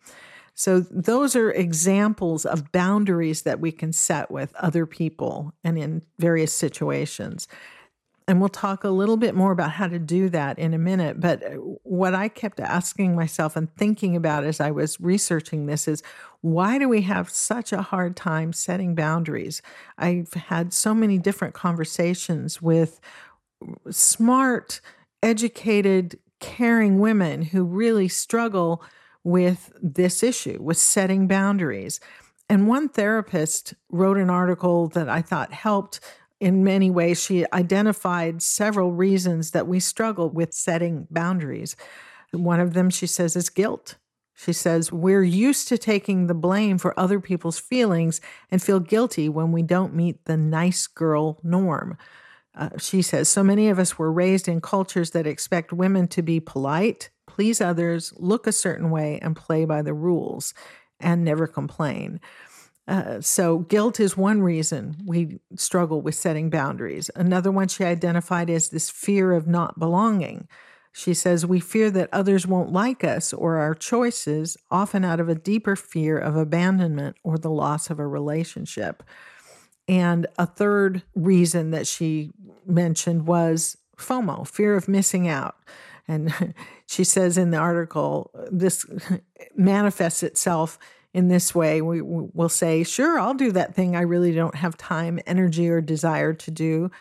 So, 0.54 0.80
those 0.80 1.36
are 1.36 1.50
examples 1.50 2.44
of 2.44 2.70
boundaries 2.72 3.42
that 3.42 3.60
we 3.60 3.72
can 3.72 3.92
set 3.92 4.30
with 4.30 4.54
other 4.56 4.84
people 4.84 5.54
and 5.64 5.78
in 5.78 6.02
various 6.18 6.52
situations. 6.52 7.48
And 8.28 8.38
we'll 8.38 8.48
talk 8.48 8.84
a 8.84 8.90
little 8.90 9.16
bit 9.16 9.34
more 9.34 9.50
about 9.50 9.72
how 9.72 9.88
to 9.88 9.98
do 9.98 10.28
that 10.28 10.58
in 10.58 10.72
a 10.72 10.78
minute. 10.78 11.18
But 11.18 11.42
what 11.82 12.14
I 12.14 12.28
kept 12.28 12.60
asking 12.60 13.16
myself 13.16 13.56
and 13.56 13.74
thinking 13.74 14.14
about 14.14 14.44
as 14.44 14.60
I 14.60 14.70
was 14.70 15.00
researching 15.00 15.66
this 15.66 15.88
is 15.88 16.02
why 16.40 16.78
do 16.78 16.88
we 16.88 17.02
have 17.02 17.28
such 17.28 17.72
a 17.72 17.82
hard 17.82 18.16
time 18.16 18.52
setting 18.52 18.94
boundaries? 18.94 19.62
I've 19.98 20.32
had 20.34 20.72
so 20.72 20.94
many 20.94 21.18
different 21.18 21.54
conversations 21.54 22.62
with 22.62 23.00
smart, 23.90 24.80
educated, 25.22 26.18
caring 26.40 26.98
women 26.98 27.42
who 27.42 27.64
really 27.64 28.08
struggle 28.08 28.82
with 29.22 29.72
this 29.82 30.22
issue, 30.22 30.58
with 30.60 30.78
setting 30.78 31.28
boundaries. 31.28 32.00
And 32.48 32.66
one 32.66 32.88
therapist 32.88 33.74
wrote 33.90 34.16
an 34.16 34.30
article 34.30 34.88
that 34.88 35.08
I 35.08 35.22
thought 35.22 35.52
helped 35.52 36.00
in 36.40 36.64
many 36.64 36.90
ways. 36.90 37.22
She 37.22 37.44
identified 37.52 38.42
several 38.42 38.92
reasons 38.92 39.50
that 39.50 39.68
we 39.68 39.78
struggle 39.78 40.30
with 40.30 40.54
setting 40.54 41.06
boundaries. 41.10 41.76
One 42.32 42.60
of 42.60 42.72
them, 42.72 42.90
she 42.90 43.06
says, 43.06 43.36
is 43.36 43.50
guilt. 43.50 43.96
She 44.34 44.54
says, 44.54 44.90
We're 44.90 45.22
used 45.22 45.68
to 45.68 45.76
taking 45.76 46.26
the 46.26 46.34
blame 46.34 46.78
for 46.78 46.98
other 46.98 47.20
people's 47.20 47.58
feelings 47.58 48.22
and 48.50 48.62
feel 48.62 48.80
guilty 48.80 49.28
when 49.28 49.52
we 49.52 49.62
don't 49.62 49.94
meet 49.94 50.24
the 50.24 50.38
nice 50.38 50.86
girl 50.86 51.38
norm. 51.42 51.98
Uh, 52.60 52.68
she 52.78 53.00
says, 53.00 53.26
so 53.26 53.42
many 53.42 53.70
of 53.70 53.78
us 53.78 53.98
were 53.98 54.12
raised 54.12 54.46
in 54.46 54.60
cultures 54.60 55.12
that 55.12 55.26
expect 55.26 55.72
women 55.72 56.06
to 56.06 56.20
be 56.20 56.38
polite, 56.38 57.08
please 57.26 57.58
others, 57.58 58.12
look 58.18 58.46
a 58.46 58.52
certain 58.52 58.90
way, 58.90 59.18
and 59.22 59.34
play 59.34 59.64
by 59.64 59.80
the 59.80 59.94
rules 59.94 60.52
and 61.00 61.24
never 61.24 61.46
complain. 61.46 62.20
Uh, 62.86 63.18
so, 63.22 63.60
guilt 63.60 63.98
is 63.98 64.14
one 64.14 64.42
reason 64.42 64.94
we 65.06 65.38
struggle 65.56 66.02
with 66.02 66.14
setting 66.14 66.50
boundaries. 66.50 67.10
Another 67.16 67.50
one 67.50 67.68
she 67.68 67.82
identified 67.82 68.50
is 68.50 68.68
this 68.68 68.90
fear 68.90 69.32
of 69.32 69.46
not 69.46 69.78
belonging. 69.78 70.46
She 70.92 71.14
says, 71.14 71.46
We 71.46 71.60
fear 71.60 71.90
that 71.92 72.10
others 72.12 72.46
won't 72.46 72.72
like 72.72 73.04
us 73.04 73.32
or 73.32 73.56
our 73.56 73.74
choices, 73.74 74.58
often 74.70 75.04
out 75.04 75.20
of 75.20 75.30
a 75.30 75.34
deeper 75.34 75.76
fear 75.76 76.18
of 76.18 76.36
abandonment 76.36 77.16
or 77.22 77.38
the 77.38 77.50
loss 77.50 77.88
of 77.88 77.98
a 77.98 78.06
relationship. 78.06 79.02
And 79.90 80.28
a 80.38 80.46
third 80.46 81.02
reason 81.16 81.72
that 81.72 81.84
she 81.84 82.30
mentioned 82.64 83.26
was 83.26 83.76
FOMO, 83.96 84.46
fear 84.46 84.76
of 84.76 84.86
missing 84.86 85.26
out. 85.26 85.56
And 86.06 86.54
she 86.86 87.02
says 87.02 87.36
in 87.36 87.50
the 87.50 87.56
article, 87.56 88.30
this 88.52 88.86
manifests 89.56 90.22
itself 90.22 90.78
in 91.12 91.26
this 91.26 91.56
way. 91.56 91.82
We 91.82 92.02
will 92.02 92.48
say, 92.48 92.84
Sure, 92.84 93.18
I'll 93.18 93.34
do 93.34 93.50
that 93.50 93.74
thing 93.74 93.96
I 93.96 94.02
really 94.02 94.32
don't 94.32 94.54
have 94.54 94.78
time, 94.78 95.18
energy, 95.26 95.68
or 95.68 95.80
desire 95.80 96.34
to 96.34 96.50
do. 96.52 96.92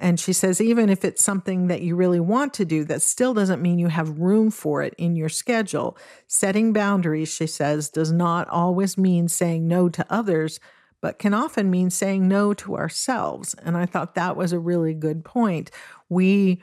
And 0.00 0.18
she 0.18 0.32
says, 0.32 0.60
even 0.60 0.90
if 0.90 1.04
it's 1.04 1.22
something 1.22 1.68
that 1.68 1.82
you 1.82 1.94
really 1.94 2.18
want 2.18 2.52
to 2.54 2.64
do, 2.64 2.82
that 2.86 3.00
still 3.00 3.32
doesn't 3.32 3.62
mean 3.62 3.78
you 3.78 3.86
have 3.86 4.18
room 4.18 4.50
for 4.50 4.82
it 4.82 4.92
in 4.98 5.14
your 5.14 5.28
schedule. 5.28 5.96
Setting 6.26 6.72
boundaries, 6.72 7.32
she 7.32 7.46
says, 7.46 7.90
does 7.90 8.10
not 8.10 8.48
always 8.48 8.98
mean 8.98 9.28
saying 9.28 9.68
no 9.68 9.88
to 9.88 10.04
others, 10.10 10.58
but 11.04 11.18
can 11.18 11.34
often 11.34 11.70
mean 11.70 11.90
saying 11.90 12.26
no 12.26 12.54
to 12.54 12.78
ourselves. 12.78 13.52
And 13.62 13.76
I 13.76 13.84
thought 13.84 14.14
that 14.14 14.38
was 14.38 14.54
a 14.54 14.58
really 14.58 14.94
good 14.94 15.22
point. 15.22 15.70
We 16.08 16.62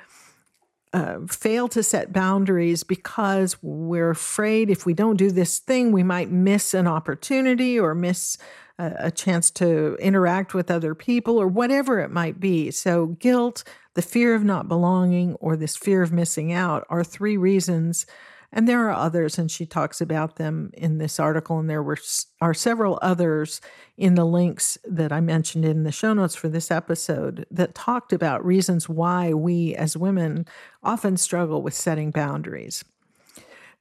uh, 0.94 1.20
fail 1.30 1.68
to 1.68 1.84
set 1.84 2.12
boundaries 2.12 2.82
because 2.82 3.62
we're 3.62 4.10
afraid 4.10 4.72
if 4.72 4.84
we 4.84 4.96
don't 4.96 5.18
do 5.18 5.30
this 5.30 5.60
thing, 5.60 5.92
we 5.92 6.02
might 6.02 6.32
miss 6.32 6.74
an 6.74 6.88
opportunity 6.88 7.80
or 7.80 7.94
miss 7.94 8.40
a, 8.80 8.94
a 8.98 9.12
chance 9.12 9.52
to 9.52 9.96
interact 10.00 10.56
with 10.56 10.72
other 10.72 10.96
people 10.96 11.38
or 11.38 11.46
whatever 11.46 12.00
it 12.00 12.10
might 12.10 12.40
be. 12.40 12.72
So, 12.72 13.10
guilt, 13.20 13.64
the 13.94 14.02
fear 14.02 14.34
of 14.34 14.44
not 14.44 14.68
belonging, 14.68 15.36
or 15.36 15.56
this 15.56 15.78
fear 15.78 16.02
of 16.02 16.12
missing 16.12 16.52
out 16.52 16.84
are 16.90 17.04
three 17.04 17.38
reasons 17.38 18.08
and 18.54 18.68
there 18.68 18.88
are 18.88 18.94
others, 18.94 19.38
and 19.38 19.50
she 19.50 19.66
talks 19.66 20.02
about 20.02 20.36
them 20.36 20.72
in 20.74 20.98
this 20.98 21.20
article. 21.20 21.60
And 21.60 21.70
there 21.70 21.82
were 21.82 21.98
are 22.42 22.54
several 22.54 23.00
others 23.02 23.62
in 23.98 24.16
the 24.16 24.26
links 24.26 24.78
that 24.84 25.12
I 25.14 25.22
mentioned 25.22 25.64
in 25.64 25.84
the 25.84 25.92
show 25.92 26.14
notes 26.14 26.36
for 26.36 26.50
this 26.50 26.70
episode 26.70 27.46
that 27.50 27.76
talked 27.76 28.12
about 28.12 28.46
reasons 28.46 28.90
why 28.90 29.34
we 29.34 29.74
as 29.76 29.96
women 29.96 30.46
often 30.84 31.16
struggle 31.16 31.62
with 31.62 31.74
setting 31.74 32.12
boundaries. 32.12 32.84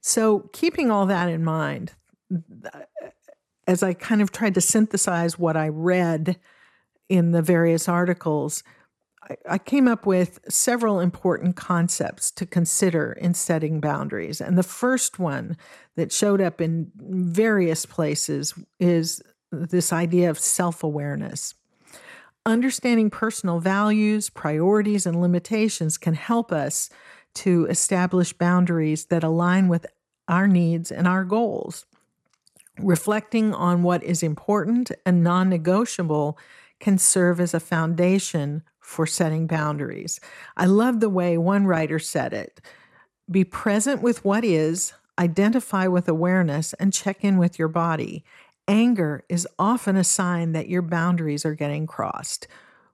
So, 0.01 0.51
keeping 0.53 0.91
all 0.91 1.07
that 1.07 1.29
in 1.29 1.43
mind, 1.43 1.93
uh, 2.33 2.81
as 3.67 3.83
I 3.83 3.93
kind 3.93 4.23
of 4.23 4.31
tried 4.31 4.55
to 4.55 4.61
synthesize 4.61 5.39
what 5.39 5.57
I 5.57 5.69
read 5.69 6.39
in 7.09 7.33
the 7.33 7.43
various 7.43 7.89
articles, 7.89 8.63
I 9.49 9.59
came 9.59 9.87
up 9.87 10.07
with 10.07 10.41
several 10.49 10.99
important 10.99 11.55
concepts 11.55 12.31
to 12.33 12.47
consider 12.47 13.13
in 13.13 13.35
setting 13.35 13.81
boundaries. 13.81 14.41
And 14.41 14.57
the 14.57 14.63
first 14.63 15.19
one 15.19 15.57
that 15.97 16.11
showed 16.11 16.41
up 16.41 16.61
in 16.61 16.91
various 16.97 17.85
places 17.87 18.55
is 18.79 19.23
this 19.53 19.93
idea 19.93 20.31
of 20.31 20.39
self 20.39 20.83
awareness. 20.83 21.55
Understanding 22.47 23.11
personal 23.11 23.61
values, 23.61 24.31
priorities, 24.31 25.05
and 25.05 25.21
limitations 25.21 25.99
can 25.99 26.15
help 26.15 26.51
us 26.51 26.89
to 27.35 27.67
establish 27.67 28.33
boundaries 28.33 29.07
that 29.07 29.23
align 29.23 29.69
with 29.69 29.87
our 30.29 30.49
needs 30.49 30.91
and 30.91 31.07
our 31.07 31.25
goals. 31.25 31.85
Reflecting 32.79 33.53
on 33.53 33.83
what 33.83 34.03
is 34.03 34.23
important 34.23 34.91
and 35.05 35.23
non 35.23 35.51
negotiable 35.51 36.39
can 36.79 36.97
serve 36.97 37.39
as 37.39 37.53
a 37.53 37.61
foundation 37.61 38.63
for 38.91 39.07
setting 39.07 39.47
boundaries. 39.47 40.19
I 40.57 40.67
love 40.67 40.99
the 40.99 41.09
way 41.09 41.39
one 41.39 41.65
writer 41.65 42.01
said 42.01 42.33
it 42.33 42.61
be 43.31 43.45
present 43.45 44.03
with 44.03 44.25
what 44.25 44.45
is, 44.45 44.93
identify 45.17 45.87
with 45.87 46.09
awareness, 46.09 46.73
and 46.75 46.93
check 46.93 47.23
in 47.23 47.39
with 47.39 47.57
your 47.57 47.69
body. 47.69 48.25
Anger 48.67 49.23
is 49.29 49.47
often 49.61 49.95
a 49.95 50.03
sign 50.03 50.51
that 50.53 50.69
your 50.69 50.83
boundaries 50.83 51.47
are 51.47 51.55
getting 51.55 51.87
crossed. 51.87 52.49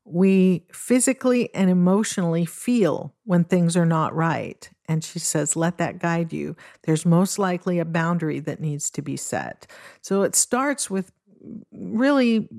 We 0.04 0.66
physically 0.70 1.52
and 1.54 1.70
emotionally 1.70 2.44
feel 2.44 3.14
when 3.24 3.44
things 3.44 3.74
are 3.74 3.86
not 3.86 4.14
right. 4.14 4.68
And 4.86 5.02
she 5.02 5.18
says, 5.18 5.56
let 5.56 5.78
that 5.78 5.98
guide 5.98 6.30
you. 6.30 6.56
There's 6.82 7.06
most 7.06 7.38
likely 7.38 7.78
a 7.78 7.86
boundary 7.86 8.40
that 8.40 8.60
needs 8.60 8.90
to 8.90 9.00
be 9.00 9.16
set. 9.16 9.66
So 10.02 10.22
it 10.24 10.34
starts 10.34 10.90
with 10.90 11.10
really 11.72 12.50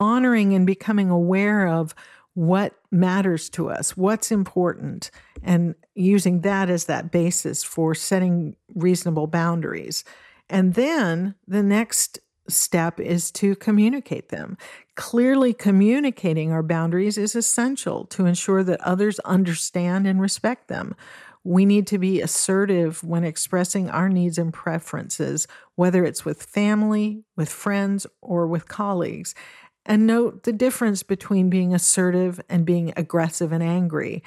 honoring 0.00 0.54
and 0.54 0.66
becoming 0.66 1.10
aware 1.10 1.66
of 1.66 1.94
what 2.38 2.72
matters 2.92 3.50
to 3.50 3.68
us, 3.68 3.96
what's 3.96 4.30
important, 4.30 5.10
and 5.42 5.74
using 5.96 6.42
that 6.42 6.70
as 6.70 6.84
that 6.84 7.10
basis 7.10 7.64
for 7.64 7.96
setting 7.96 8.54
reasonable 8.76 9.26
boundaries. 9.26 10.04
And 10.48 10.74
then 10.74 11.34
the 11.48 11.64
next 11.64 12.20
step 12.46 13.00
is 13.00 13.32
to 13.32 13.56
communicate 13.56 14.28
them. 14.28 14.56
Clearly 14.94 15.52
communicating 15.52 16.52
our 16.52 16.62
boundaries 16.62 17.18
is 17.18 17.34
essential 17.34 18.04
to 18.06 18.24
ensure 18.24 18.62
that 18.62 18.80
others 18.82 19.18
understand 19.20 20.06
and 20.06 20.20
respect 20.20 20.68
them. 20.68 20.94
We 21.42 21.66
need 21.66 21.88
to 21.88 21.98
be 21.98 22.20
assertive 22.20 23.02
when 23.02 23.24
expressing 23.24 23.90
our 23.90 24.08
needs 24.08 24.38
and 24.38 24.54
preferences, 24.54 25.48
whether 25.74 26.04
it's 26.04 26.24
with 26.24 26.44
family, 26.44 27.24
with 27.34 27.48
friends, 27.48 28.06
or 28.22 28.46
with 28.46 28.68
colleagues. 28.68 29.34
And 29.88 30.06
note 30.06 30.42
the 30.42 30.52
difference 30.52 31.02
between 31.02 31.48
being 31.48 31.74
assertive 31.74 32.40
and 32.50 32.66
being 32.66 32.92
aggressive 32.94 33.52
and 33.52 33.62
angry. 33.62 34.22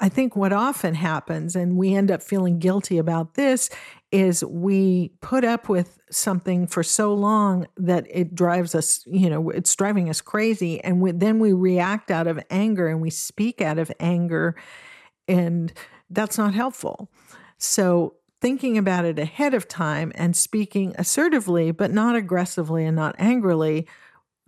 I 0.00 0.08
think 0.08 0.34
what 0.34 0.54
often 0.54 0.94
happens, 0.94 1.54
and 1.54 1.76
we 1.76 1.94
end 1.94 2.10
up 2.10 2.22
feeling 2.22 2.58
guilty 2.58 2.96
about 2.96 3.34
this, 3.34 3.68
is 4.10 4.42
we 4.42 5.12
put 5.20 5.44
up 5.44 5.68
with 5.68 5.98
something 6.10 6.66
for 6.66 6.82
so 6.82 7.12
long 7.12 7.66
that 7.76 8.06
it 8.08 8.34
drives 8.34 8.74
us, 8.74 9.04
you 9.06 9.28
know, 9.28 9.50
it's 9.50 9.76
driving 9.76 10.08
us 10.08 10.22
crazy. 10.22 10.82
And 10.82 11.02
we, 11.02 11.12
then 11.12 11.38
we 11.38 11.52
react 11.52 12.10
out 12.10 12.26
of 12.26 12.42
anger 12.48 12.88
and 12.88 13.02
we 13.02 13.10
speak 13.10 13.60
out 13.60 13.78
of 13.78 13.92
anger, 14.00 14.56
and 15.28 15.70
that's 16.08 16.38
not 16.38 16.54
helpful. 16.54 17.10
So, 17.58 18.14
thinking 18.40 18.76
about 18.76 19.04
it 19.04 19.18
ahead 19.20 19.54
of 19.54 19.68
time 19.68 20.12
and 20.16 20.34
speaking 20.34 20.94
assertively, 20.98 21.70
but 21.70 21.92
not 21.92 22.16
aggressively 22.16 22.84
and 22.84 22.96
not 22.96 23.14
angrily 23.18 23.86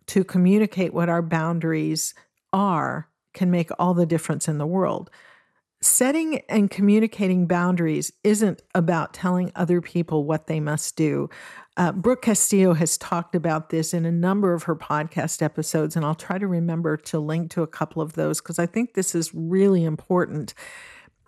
to 0.07 0.25
communicate 0.25 0.95
what 0.95 1.09
our 1.09 1.23
boundaries 1.23 2.15
are 2.53 3.09
can 3.33 3.51
make 3.51 3.71
all 3.79 3.95
the 3.95 4.07
difference 4.07 4.49
in 4.49 4.59
the 4.59 4.67
world 4.67 5.11
setting 5.85 6.41
and 6.49 6.71
communicating 6.71 7.47
boundaries 7.47 8.13
isn't 8.23 8.63
about 8.75 9.13
telling 9.13 9.53
other 9.55 9.81
people 9.81 10.25
what 10.25 10.47
they 10.47 10.61
must 10.61 10.97
do. 10.97 11.29
Uh, 11.77 11.93
Brooke 11.93 12.23
Castillo 12.23 12.75
has 12.75 12.97
talked 12.97 13.35
about 13.35 13.71
this 13.71 13.93
in 13.93 14.05
a 14.05 14.13
number 14.13 14.55
of 14.55 14.65
her 14.65 14.77
podcast 14.77 15.43
episodes, 15.43 15.97
and 15.97 16.05
I'll 16.05 16.15
try 16.15 16.39
to 16.39 16.47
remember 16.47 16.97
to 16.97 17.19
link 17.19 17.51
to 17.53 17.63
a 17.63 17.67
couple 17.67 18.01
of 18.01 18.15
those 18.15 18.41
because 18.41 18.59
I 18.59 18.67
think 18.67 18.95
this 18.95 19.15
is 19.15 19.35
really 19.35 19.85
important. 19.85 20.55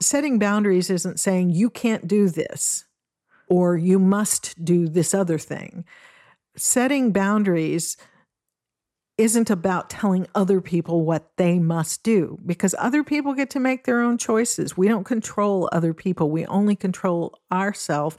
Setting 0.00 0.38
boundaries 0.38 0.90
isn't 0.90 1.21
saying 1.21 1.50
you 1.50 1.68
can't 1.68 2.06
do 2.06 2.28
this 2.28 2.85
or 3.49 3.76
you 3.76 3.99
must 3.99 4.64
do 4.64 4.88
this 4.88 5.14
other 5.14 5.38
thing. 5.38 5.85
Setting 6.56 7.12
boundaries 7.12 7.97
isn't 9.19 9.49
about 9.49 9.89
telling 9.89 10.27
other 10.35 10.61
people 10.61 11.05
what 11.05 11.31
they 11.37 11.59
must 11.59 12.03
do 12.03 12.39
because 12.45 12.75
other 12.79 13.03
people 13.03 13.33
get 13.33 13.49
to 13.51 13.61
make 13.61 13.85
their 13.85 14.01
own 14.01 14.19
choices. 14.19 14.77
We 14.77 14.89
don't 14.89 15.05
control 15.05 15.69
other 15.73 15.95
people, 15.95 16.31
we 16.31 16.45
only 16.47 16.77
control 16.77 17.39
ourselves, 17.51 18.17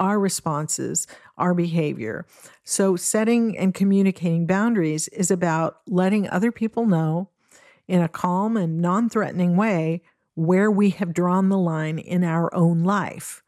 our 0.00 0.18
responses, 0.18 1.06
our 1.38 1.54
behavior. 1.54 2.26
So, 2.64 2.96
setting 2.96 3.56
and 3.56 3.74
communicating 3.74 4.46
boundaries 4.46 5.08
is 5.08 5.30
about 5.30 5.80
letting 5.86 6.28
other 6.28 6.50
people 6.50 6.86
know 6.86 7.28
in 7.86 8.00
a 8.00 8.08
calm 8.08 8.56
and 8.56 8.80
non 8.80 9.08
threatening 9.08 9.56
way 9.56 10.02
where 10.34 10.70
we 10.70 10.90
have 10.90 11.12
drawn 11.12 11.48
the 11.48 11.58
line 11.58 11.98
in 11.98 12.24
our 12.24 12.52
own 12.54 12.82
life. 12.82 13.42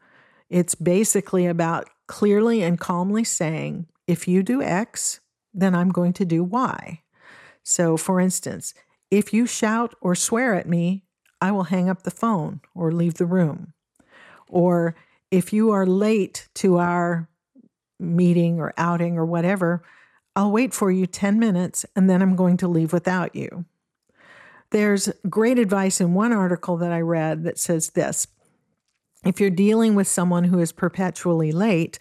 It's 0.51 0.75
basically 0.75 1.47
about 1.47 1.89
clearly 2.07 2.63
and 2.63 2.79
calmly 2.79 3.25
saying, 3.25 3.87
if 4.07 4.29
you 4.29 4.43
do 4.43 4.61
X, 4.61 5.21
then 5.55 5.75
I'm 5.75 5.91
going 5.91 6.13
to 6.15 6.25
do 6.25 6.43
Y. 6.43 7.03
So, 7.63 7.97
for 7.97 8.21
instance, 8.21 8.75
if 9.11 9.33
you 9.33 9.47
shout 9.47 9.95
or 10.01 10.15
swear 10.15 10.55
at 10.55 10.69
me, 10.69 11.05
I 11.41 11.53
will 11.53 11.65
hang 11.65 11.89
up 11.89 12.03
the 12.03 12.11
phone 12.11 12.61
or 12.75 12.93
leave 12.93 13.15
the 13.15 13.27
room. 13.27 13.75
Or 14.49 14.95
if 15.31 15.53
you 15.53 15.71
are 15.71 15.87
late 15.87 16.49
to 16.55 16.79
our 16.79 17.29
meeting 17.99 18.61
or 18.61 18.75
outing 18.77 19.17
or 19.17 19.25
whatever, 19.25 19.83
I'll 20.35 20.51
wait 20.51 20.73
for 20.73 20.91
you 20.91 21.07
10 21.07 21.39
minutes 21.39 21.85
and 21.95 22.09
then 22.09 22.23
I'm 22.23 22.37
going 22.37 22.57
to 22.59 22.69
leave 22.69 22.93
without 22.93 23.35
you. 23.35 23.65
There's 24.71 25.11
great 25.29 25.59
advice 25.59 26.01
in 26.01 26.15
one 26.15 26.33
article 26.33 26.79
that 26.79 26.93
I 26.93 27.01
read 27.01 27.45
that 27.45 27.59
says 27.59 27.91
this 27.91 28.27
If 29.25 29.41
you're 29.41 29.51
dealing 29.51 29.95
with 29.95 30.09
someone 30.09 30.45
who 30.45 30.59
is 30.59 30.73
perpetually 30.73 31.53
late, 31.53 31.99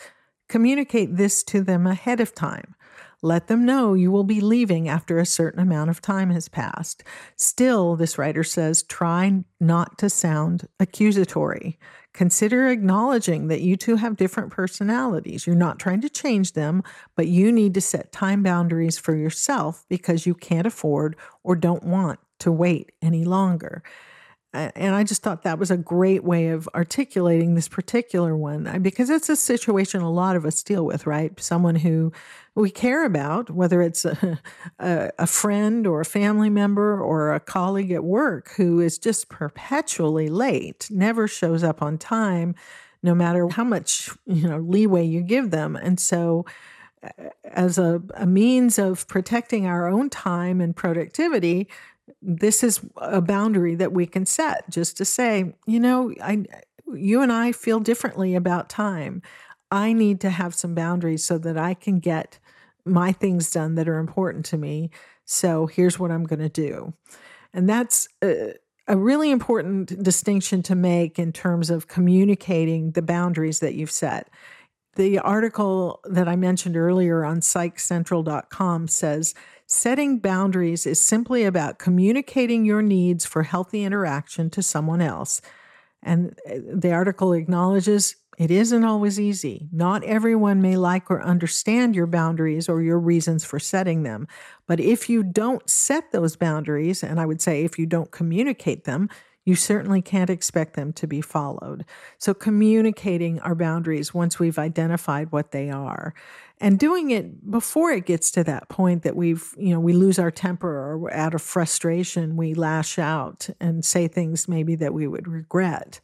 communicate 0.47 1.17
this 1.17 1.43
to 1.43 1.61
them 1.61 1.85
ahead 1.85 2.21
of 2.21 2.33
time. 2.33 2.75
Let 3.23 3.47
them 3.47 3.65
know 3.65 3.93
you 3.93 4.11
will 4.11 4.23
be 4.23 4.41
leaving 4.41 4.89
after 4.89 5.19
a 5.19 5.25
certain 5.25 5.59
amount 5.59 5.91
of 5.91 6.01
time 6.01 6.31
has 6.31 6.49
passed. 6.49 7.03
Still, 7.35 7.95
this 7.95 8.17
writer 8.17 8.43
says, 8.43 8.81
try 8.81 9.43
not 9.59 9.99
to 9.99 10.09
sound 10.09 10.67
accusatory. 10.79 11.77
Consider 12.13 12.67
acknowledging 12.67 13.47
that 13.47 13.61
you 13.61 13.77
two 13.77 13.95
have 13.97 14.17
different 14.17 14.51
personalities. 14.51 15.45
You're 15.45 15.55
not 15.55 15.79
trying 15.79 16.01
to 16.01 16.09
change 16.09 16.53
them, 16.53 16.83
but 17.15 17.27
you 17.27 17.51
need 17.51 17.75
to 17.75 17.81
set 17.81 18.11
time 18.11 18.41
boundaries 18.41 18.97
for 18.97 19.15
yourself 19.15 19.85
because 19.87 20.25
you 20.25 20.33
can't 20.33 20.67
afford 20.67 21.15
or 21.43 21.55
don't 21.55 21.83
want 21.83 22.19
to 22.39 22.51
wait 22.51 22.91
any 23.03 23.23
longer. 23.23 23.83
And 24.53 24.93
I 24.93 25.05
just 25.05 25.23
thought 25.23 25.43
that 25.43 25.59
was 25.59 25.71
a 25.71 25.77
great 25.77 26.25
way 26.25 26.49
of 26.49 26.67
articulating 26.75 27.55
this 27.55 27.69
particular 27.69 28.35
one 28.35 28.67
uh, 28.67 28.79
because 28.79 29.09
it's 29.09 29.29
a 29.29 29.37
situation 29.37 30.01
a 30.01 30.11
lot 30.11 30.35
of 30.35 30.45
us 30.45 30.61
deal 30.61 30.85
with, 30.85 31.07
right? 31.07 31.39
Someone 31.39 31.75
who 31.75 32.11
we 32.53 32.69
care 32.69 33.05
about, 33.05 33.49
whether 33.49 33.81
it's 33.81 34.03
a, 34.05 34.39
a, 34.79 35.27
friend 35.27 35.87
or 35.87 36.01
a 36.01 36.05
family 36.05 36.49
member 36.49 37.01
or 37.01 37.33
a 37.33 37.39
colleague 37.39 37.91
at 37.91 38.03
work 38.03 38.51
who 38.57 38.81
is 38.81 38.97
just 38.97 39.29
perpetually 39.29 40.27
late, 40.27 40.89
never 40.91 41.29
shows 41.29 41.63
up 41.63 41.81
on 41.81 41.97
time, 41.97 42.53
no 43.01 43.15
matter 43.15 43.47
how 43.47 43.63
much 43.63 44.09
you 44.25 44.47
know 44.49 44.57
leeway 44.57 45.05
you 45.05 45.21
give 45.21 45.51
them. 45.51 45.77
And 45.77 45.97
so, 45.97 46.45
uh, 47.01 47.29
as 47.45 47.77
a, 47.77 48.01
a 48.15 48.25
means 48.25 48.77
of 48.77 49.07
protecting 49.07 49.65
our 49.65 49.87
own 49.87 50.09
time 50.09 50.59
and 50.59 50.75
productivity, 50.75 51.69
this 52.21 52.63
is 52.63 52.81
a 52.97 53.21
boundary 53.21 53.75
that 53.75 53.93
we 53.93 54.05
can 54.05 54.25
set 54.25 54.69
just 54.69 54.97
to 54.97 55.05
say, 55.05 55.53
you 55.65 55.79
know, 55.79 56.13
I 56.21 56.45
you 56.93 57.21
and 57.21 57.31
I 57.31 57.51
feel 57.51 57.79
differently 57.79 58.35
about 58.35 58.69
time. 58.69 59.21
I 59.71 59.93
need 59.93 60.19
to 60.21 60.29
have 60.29 60.53
some 60.53 60.75
boundaries 60.75 61.23
so 61.23 61.37
that 61.37 61.57
I 61.57 61.73
can 61.73 61.99
get 61.99 62.39
my 62.85 63.11
things 63.11 63.51
done 63.51 63.75
that 63.75 63.87
are 63.87 63.99
important 63.99 64.45
to 64.47 64.57
me. 64.57 64.89
So 65.25 65.67
here's 65.67 65.97
what 65.97 66.11
I'm 66.11 66.25
going 66.25 66.39
to 66.39 66.49
do. 66.49 66.93
And 67.53 67.69
that's 67.69 68.07
a, 68.23 68.55
a, 68.87 68.97
really 68.97 69.31
important 69.31 70.01
distinction 70.03 70.63
to 70.63 70.75
make 70.75 71.19
in 71.19 71.31
terms 71.31 71.69
of 71.69 71.87
communicating 71.87 72.91
the 72.91 73.01
boundaries 73.01 73.59
that 73.59 73.75
you've 73.75 73.91
set. 73.91 74.29
The 74.95 75.19
article 75.19 76.01
that 76.05 76.27
I 76.27 76.35
mentioned 76.35 76.75
earlier 76.75 77.23
on 77.23 77.39
psychcentral.com 77.39 78.87
says 78.87 79.33
setting 79.71 80.19
boundaries 80.19 80.85
is 80.85 81.01
simply 81.01 81.45
about 81.45 81.79
communicating 81.79 82.65
your 82.65 82.81
needs 82.81 83.25
for 83.25 83.43
healthy 83.43 83.85
interaction 83.85 84.49
to 84.49 84.61
someone 84.61 84.99
else. 84.99 85.41
And 86.03 86.37
uh, 86.45 86.55
the 86.73 86.91
article 86.91 87.31
acknowledges 87.31 88.17
it 88.37 88.51
isn't 88.51 88.83
always 88.83 89.17
easy. 89.17 89.69
Not 89.71 90.03
everyone 90.03 90.61
may 90.61 90.75
like 90.75 91.09
or 91.09 91.23
understand 91.23 91.95
your 91.95 92.07
boundaries 92.07 92.67
or 92.67 92.81
your 92.81 92.99
reasons 92.99 93.45
for 93.45 93.59
setting 93.59 94.03
them. 94.03 94.27
But 94.67 94.81
if 94.81 95.09
you 95.09 95.23
don't 95.23 95.69
set 95.69 96.11
those 96.11 96.35
boundaries, 96.35 97.01
and 97.01 97.17
I 97.17 97.25
would 97.25 97.41
say 97.41 97.63
if 97.63 97.79
you 97.79 97.85
don't 97.85 98.11
communicate 98.11 98.83
them, 98.83 99.09
you 99.45 99.55
certainly 99.55 100.01
can't 100.01 100.29
expect 100.29 100.75
them 100.75 100.93
to 100.93 101.07
be 101.07 101.21
followed. 101.21 101.83
So, 102.17 102.33
communicating 102.33 103.39
our 103.39 103.55
boundaries 103.55 104.13
once 104.13 104.39
we've 104.39 104.59
identified 104.59 105.31
what 105.31 105.51
they 105.51 105.69
are 105.69 106.13
and 106.59 106.77
doing 106.77 107.09
it 107.09 107.49
before 107.49 107.91
it 107.91 108.05
gets 108.05 108.29
to 108.31 108.43
that 108.43 108.69
point 108.69 109.01
that 109.01 109.15
we've, 109.15 109.53
you 109.57 109.73
know, 109.73 109.79
we 109.79 109.93
lose 109.93 110.19
our 110.19 110.29
temper 110.29 110.69
or 110.69 111.11
out 111.11 111.33
of 111.33 111.41
frustration, 111.41 112.37
we 112.37 112.53
lash 112.53 112.99
out 112.99 113.49
and 113.59 113.83
say 113.83 114.07
things 114.07 114.47
maybe 114.47 114.75
that 114.75 114.93
we 114.93 115.07
would 115.07 115.27
regret. 115.27 115.99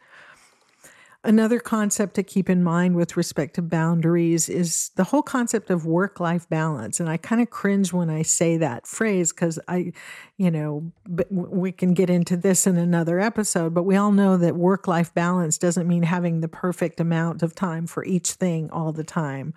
Another 1.24 1.60
concept 1.60 2.14
to 2.16 2.24
keep 2.24 2.50
in 2.50 2.64
mind 2.64 2.96
with 2.96 3.18
respect 3.18 3.56
to 3.56 3.62
boundaries 3.62 4.48
is 4.48 4.92
the 4.96 5.04
whole 5.04 5.24
concept 5.24 5.70
of 5.70 5.86
work 5.86 6.20
life 6.20 6.48
balance. 6.48 7.00
And 7.00 7.10
I 7.10 7.18
kind 7.18 7.42
of 7.42 7.50
cringe 7.50 7.92
when 7.92 8.10
I 8.10 8.22
say 8.22 8.56
that 8.58 8.86
phrase 8.86 9.34
because 9.34 9.60
I, 9.68 9.94
you 10.38 10.52
know, 10.52 10.92
we 11.30 11.72
can 11.72 11.94
get 11.94 12.10
into 12.10 12.38
this 12.38 12.68
in 12.68 12.78
another 12.78 13.20
episode, 13.20 13.74
but 13.74 13.84
we 13.84 13.96
all 13.96 14.12
know 14.12 14.38
that 14.38 14.56
work 14.56 14.88
life 14.88 15.14
balance 15.14 15.58
doesn't 15.58 15.88
mean 15.88 16.04
having 16.04 16.42
the 16.42 16.48
perfect 16.48 17.00
amount 17.00 17.42
of 17.42 17.56
time 17.56 17.88
for 17.88 18.06
each 18.06 18.32
thing 18.34 18.70
all 18.70 18.94
the 18.94 19.04
time. 19.04 19.54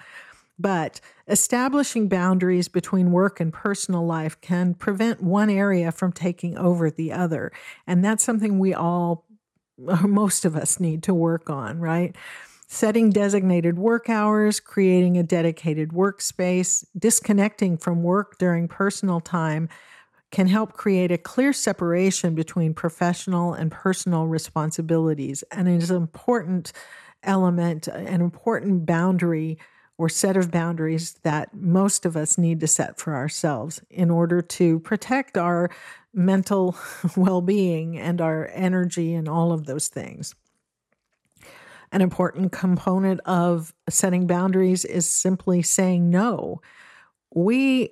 But 0.58 1.00
establishing 1.28 2.08
boundaries 2.08 2.68
between 2.68 3.12
work 3.12 3.38
and 3.38 3.52
personal 3.52 4.04
life 4.04 4.40
can 4.40 4.74
prevent 4.74 5.22
one 5.22 5.48
area 5.48 5.92
from 5.92 6.12
taking 6.12 6.58
over 6.58 6.90
the 6.90 7.12
other. 7.12 7.52
And 7.86 8.04
that's 8.04 8.24
something 8.24 8.58
we 8.58 8.74
all 8.74 9.24
most 10.06 10.44
of 10.44 10.56
us 10.56 10.80
need 10.80 11.02
to 11.04 11.14
work 11.14 11.50
on, 11.50 11.80
right? 11.80 12.14
Setting 12.66 13.10
designated 13.10 13.78
work 13.78 14.08
hours, 14.08 14.60
creating 14.60 15.18
a 15.18 15.22
dedicated 15.22 15.90
workspace, 15.90 16.84
disconnecting 16.96 17.76
from 17.76 18.02
work 18.02 18.38
during 18.38 18.68
personal 18.68 19.20
time 19.20 19.68
can 20.30 20.46
help 20.46 20.74
create 20.74 21.10
a 21.10 21.18
clear 21.18 21.52
separation 21.52 22.36
between 22.36 22.72
professional 22.72 23.52
and 23.52 23.72
personal 23.72 24.26
responsibilities. 24.26 25.42
And 25.50 25.68
is 25.68 25.90
an 25.90 25.96
important 25.96 26.72
element, 27.24 27.88
an 27.88 28.20
important 28.20 28.86
boundary 28.86 29.58
or 29.98 30.08
set 30.08 30.36
of 30.36 30.50
boundaries 30.50 31.14
that 31.24 31.52
most 31.52 32.06
of 32.06 32.16
us 32.16 32.38
need 32.38 32.60
to 32.60 32.66
set 32.66 32.98
for 32.98 33.14
ourselves 33.14 33.82
in 33.90 34.10
order 34.10 34.40
to 34.40 34.78
protect 34.80 35.36
our 35.36 35.70
mental 36.12 36.76
well 37.16 37.40
being 37.40 37.98
and 37.98 38.20
our 38.20 38.50
energy 38.52 39.14
and 39.14 39.28
all 39.28 39.52
of 39.52 39.66
those 39.66 39.88
things. 39.88 40.34
An 41.92 42.02
important 42.02 42.52
component 42.52 43.20
of 43.24 43.74
setting 43.88 44.26
boundaries 44.26 44.84
is 44.84 45.10
simply 45.10 45.62
saying 45.62 46.08
no. 46.08 46.60
We 47.34 47.90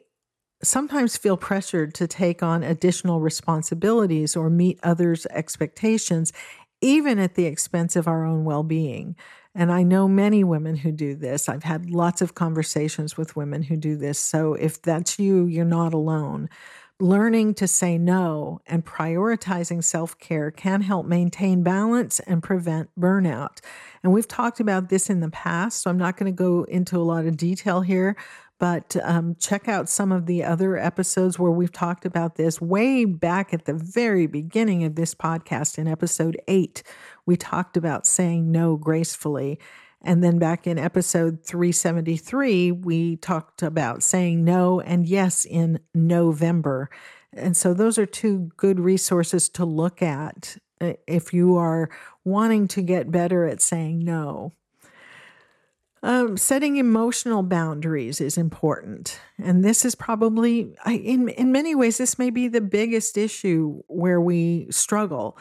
sometimes 0.62 1.16
feel 1.16 1.36
pressured 1.36 1.94
to 1.94 2.06
take 2.06 2.42
on 2.42 2.62
additional 2.62 3.20
responsibilities 3.20 4.36
or 4.36 4.50
meet 4.50 4.78
others' 4.82 5.26
expectations, 5.30 6.32
even 6.80 7.18
at 7.18 7.34
the 7.34 7.46
expense 7.46 7.96
of 7.96 8.06
our 8.06 8.24
own 8.24 8.44
well 8.44 8.62
being. 8.62 9.16
And 9.54 9.72
I 9.72 9.82
know 9.82 10.06
many 10.06 10.44
women 10.44 10.76
who 10.76 10.92
do 10.92 11.16
this. 11.16 11.48
I've 11.48 11.64
had 11.64 11.90
lots 11.90 12.22
of 12.22 12.34
conversations 12.34 13.16
with 13.16 13.34
women 13.34 13.62
who 13.62 13.76
do 13.76 13.96
this. 13.96 14.18
So 14.18 14.54
if 14.54 14.80
that's 14.82 15.18
you, 15.18 15.46
you're 15.46 15.64
not 15.64 15.94
alone. 15.94 16.48
Learning 17.00 17.54
to 17.54 17.68
say 17.68 17.96
no 17.96 18.60
and 18.66 18.84
prioritizing 18.84 19.84
self 19.84 20.18
care 20.18 20.50
can 20.50 20.80
help 20.80 21.06
maintain 21.06 21.62
balance 21.62 22.18
and 22.18 22.42
prevent 22.42 22.90
burnout. 22.98 23.60
And 24.02 24.12
we've 24.12 24.26
talked 24.26 24.58
about 24.58 24.88
this 24.88 25.08
in 25.08 25.20
the 25.20 25.30
past, 25.30 25.80
so 25.80 25.90
I'm 25.90 25.96
not 25.96 26.16
going 26.16 26.32
to 26.32 26.36
go 26.36 26.64
into 26.64 26.96
a 26.96 27.06
lot 27.06 27.24
of 27.24 27.36
detail 27.36 27.82
here, 27.82 28.16
but 28.58 28.96
um, 29.04 29.36
check 29.38 29.68
out 29.68 29.88
some 29.88 30.10
of 30.10 30.26
the 30.26 30.42
other 30.42 30.76
episodes 30.76 31.38
where 31.38 31.52
we've 31.52 31.70
talked 31.70 32.04
about 32.04 32.34
this 32.34 32.60
way 32.60 33.04
back 33.04 33.54
at 33.54 33.64
the 33.64 33.74
very 33.74 34.26
beginning 34.26 34.82
of 34.82 34.96
this 34.96 35.14
podcast 35.14 35.78
in 35.78 35.86
episode 35.86 36.36
eight. 36.48 36.82
We 37.26 37.36
talked 37.36 37.76
about 37.76 38.08
saying 38.08 38.50
no 38.50 38.76
gracefully. 38.76 39.60
And 40.02 40.22
then 40.22 40.38
back 40.38 40.66
in 40.66 40.78
episode 40.78 41.44
373, 41.44 42.72
we 42.72 43.16
talked 43.16 43.62
about 43.62 44.02
saying 44.02 44.44
no 44.44 44.80
and 44.80 45.06
yes 45.06 45.44
in 45.44 45.80
November. 45.92 46.88
And 47.32 47.56
so 47.56 47.74
those 47.74 47.98
are 47.98 48.06
two 48.06 48.50
good 48.56 48.78
resources 48.78 49.48
to 49.50 49.64
look 49.64 50.00
at 50.00 50.56
uh, 50.80 50.92
if 51.06 51.32
you 51.34 51.56
are 51.56 51.90
wanting 52.24 52.68
to 52.68 52.82
get 52.82 53.10
better 53.10 53.44
at 53.44 53.60
saying 53.60 54.04
no. 54.04 54.52
Um, 56.00 56.36
setting 56.36 56.76
emotional 56.76 57.42
boundaries 57.42 58.20
is 58.20 58.38
important. 58.38 59.20
And 59.36 59.64
this 59.64 59.84
is 59.84 59.96
probably, 59.96 60.72
in, 60.86 61.28
in 61.30 61.50
many 61.50 61.74
ways, 61.74 61.98
this 61.98 62.20
may 62.20 62.30
be 62.30 62.46
the 62.46 62.60
biggest 62.60 63.18
issue 63.18 63.82
where 63.88 64.20
we 64.20 64.68
struggle 64.70 65.36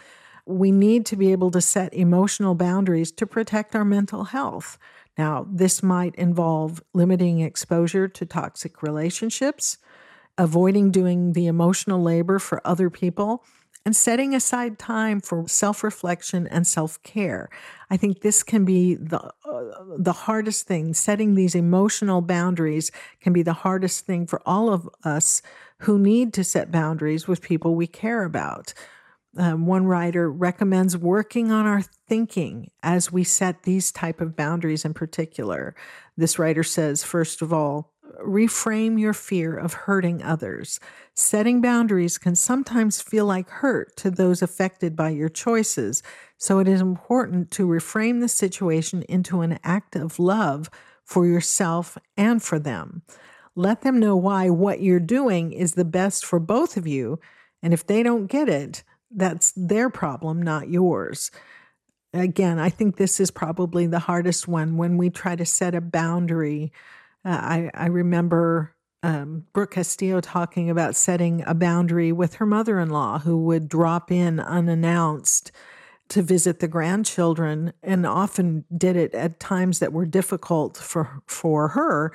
we 0.48 0.72
need 0.72 1.06
to 1.06 1.16
be 1.16 1.32
able 1.32 1.52
to 1.52 1.62
set 1.62 1.94
emotional 1.94 2.56
boundaries 2.56 3.12
to 3.12 3.28
protect 3.28 3.76
our 3.76 3.86
mental 3.86 4.24
health. 4.26 4.78
Now, 5.18 5.46
this 5.52 5.84
might 5.84 6.16
involve 6.16 6.82
limiting 6.94 7.42
exposure 7.42 8.08
to 8.08 8.26
toxic 8.26 8.82
relationships, 8.82 9.78
avoiding 10.38 10.92
doing 10.92 11.34
the 11.34 11.48
emotional 11.48 12.02
labor 12.02 12.40
for 12.40 12.66
other 12.66 12.90
people, 12.90 13.44
and 13.86 13.96
setting 13.96 14.36
aside 14.36 14.78
time 14.78 15.22
for 15.22 15.48
self-reflection 15.48 16.46
and 16.48 16.68
self-care. 16.68 17.50
I 17.90 17.98
think 17.98 18.22
this 18.22 18.44
can 18.44 18.66
be 18.66 18.96
the 18.96 19.20
uh, 19.20 19.64
the 19.98 20.14
hardest 20.14 20.68
thing. 20.68 20.94
Setting 20.94 21.36
these 21.36 21.56
emotional 21.56 22.22
boundaries 22.22 22.92
can 23.22 23.32
be 23.32 23.44
the 23.44 23.54
hardest 23.54 24.06
thing 24.06 24.28
for 24.28 24.42
all 24.46 24.72
of 24.72 24.90
us 25.04 25.42
who 25.80 25.98
need 25.98 26.34
to 26.34 26.44
set 26.44 26.72
boundaries 26.72 27.28
with 27.28 27.42
people 27.42 27.76
we 27.76 27.88
care 27.88 28.24
about. 28.24 28.74
Um, 29.38 29.68
one 29.68 29.86
writer 29.86 30.32
recommends 30.32 30.98
working 30.98 31.52
on 31.52 31.68
our 31.68 31.84
thinking 32.08 32.72
as 32.82 33.12
we 33.12 33.24
set 33.24 33.64
these 33.64 33.92
type 33.92 34.20
of 34.20 34.36
boundaries 34.36 34.84
in 34.84 34.96
particular. 34.96 35.76
This 36.16 36.40
writer 36.40 36.64
says, 36.64 37.04
first 37.04 37.44
of 37.44 37.54
all, 37.54 37.94
reframe 38.20 39.00
your 39.00 39.14
fear 39.14 39.56
of 39.56 39.74
hurting 39.74 40.24
others. 40.24 40.80
Setting 41.14 41.62
boundaries 41.62 42.18
can 42.18 42.36
sometimes 42.36 43.00
feel 43.00 43.26
like 43.26 43.50
hurt 43.50 43.96
to 43.98 44.10
those 44.10 44.42
affected 44.42 44.96
by 44.96 45.10
your 45.10 45.30
choices, 45.30 46.02
so 46.38 46.58
it 46.58 46.68
is 46.68 46.82
important 46.82 47.52
to 47.52 47.68
reframe 47.68 48.20
the 48.20 48.28
situation 48.28 49.04
into 49.04 49.42
an 49.42 49.60
act 49.64 49.96
of 49.96 50.18
love 50.18 50.70
for 51.04 51.28
yourself 51.28 51.98
and 52.16 52.42
for 52.42 52.58
them. 52.58 53.04
Let 53.56 53.82
them 53.82 54.00
know 54.00 54.16
why 54.16 54.50
what 54.50 54.82
you're 54.82 55.00
doing 55.00 55.52
is 55.52 55.74
the 55.74 55.86
best 55.86 56.26
for 56.26 56.40
both 56.40 56.76
of 56.76 56.88
you, 56.88 57.20
and 57.62 57.74
if 57.74 57.86
they 57.86 58.02
don't 58.04 58.28
get 58.28 58.50
it, 58.50 58.84
that's 59.12 59.54
their 59.56 59.90
problem, 59.90 60.42
not 60.42 60.70
yours. 60.70 61.32
Again, 62.14 62.60
I 62.60 62.70
think 62.70 62.98
this 62.98 63.20
is 63.20 63.32
probably 63.32 63.88
the 63.88 64.00
hardest 64.00 64.48
one 64.48 64.78
when 64.78 64.98
we 64.98 65.10
try 65.10 65.36
to 65.36 65.46
set 65.46 65.76
a 65.76 65.82
boundary. 65.82 66.72
Uh, 67.24 67.30
I, 67.30 67.72
I 67.74 67.86
remember 67.88 68.76
um, 69.04 69.46
Brooke 69.54 69.72
Castillo 69.72 70.22
talking 70.22 70.70
about 70.70 70.96
setting 70.96 71.44
a 71.46 71.54
boundary 71.54 72.12
with 72.12 72.36
her 72.36 72.46
mother 72.46 72.80
in 72.80 72.90
law 72.90 73.20
who 73.20 73.38
would 73.46 73.70
drop 73.70 74.12
in 74.12 74.40
unannounced 74.40 75.52
to 76.10 76.22
visit 76.22 76.60
the 76.60 76.68
grandchildren 76.68 77.74
and 77.84 78.06
often 78.06 78.66
did 78.76 78.96
it 78.96 79.14
at 79.14 79.40
times 79.40 79.80
that 79.80 79.94
were 79.94 80.06
difficult 80.06 80.78
for 80.78 81.22
for 81.28 81.70
her 81.70 82.14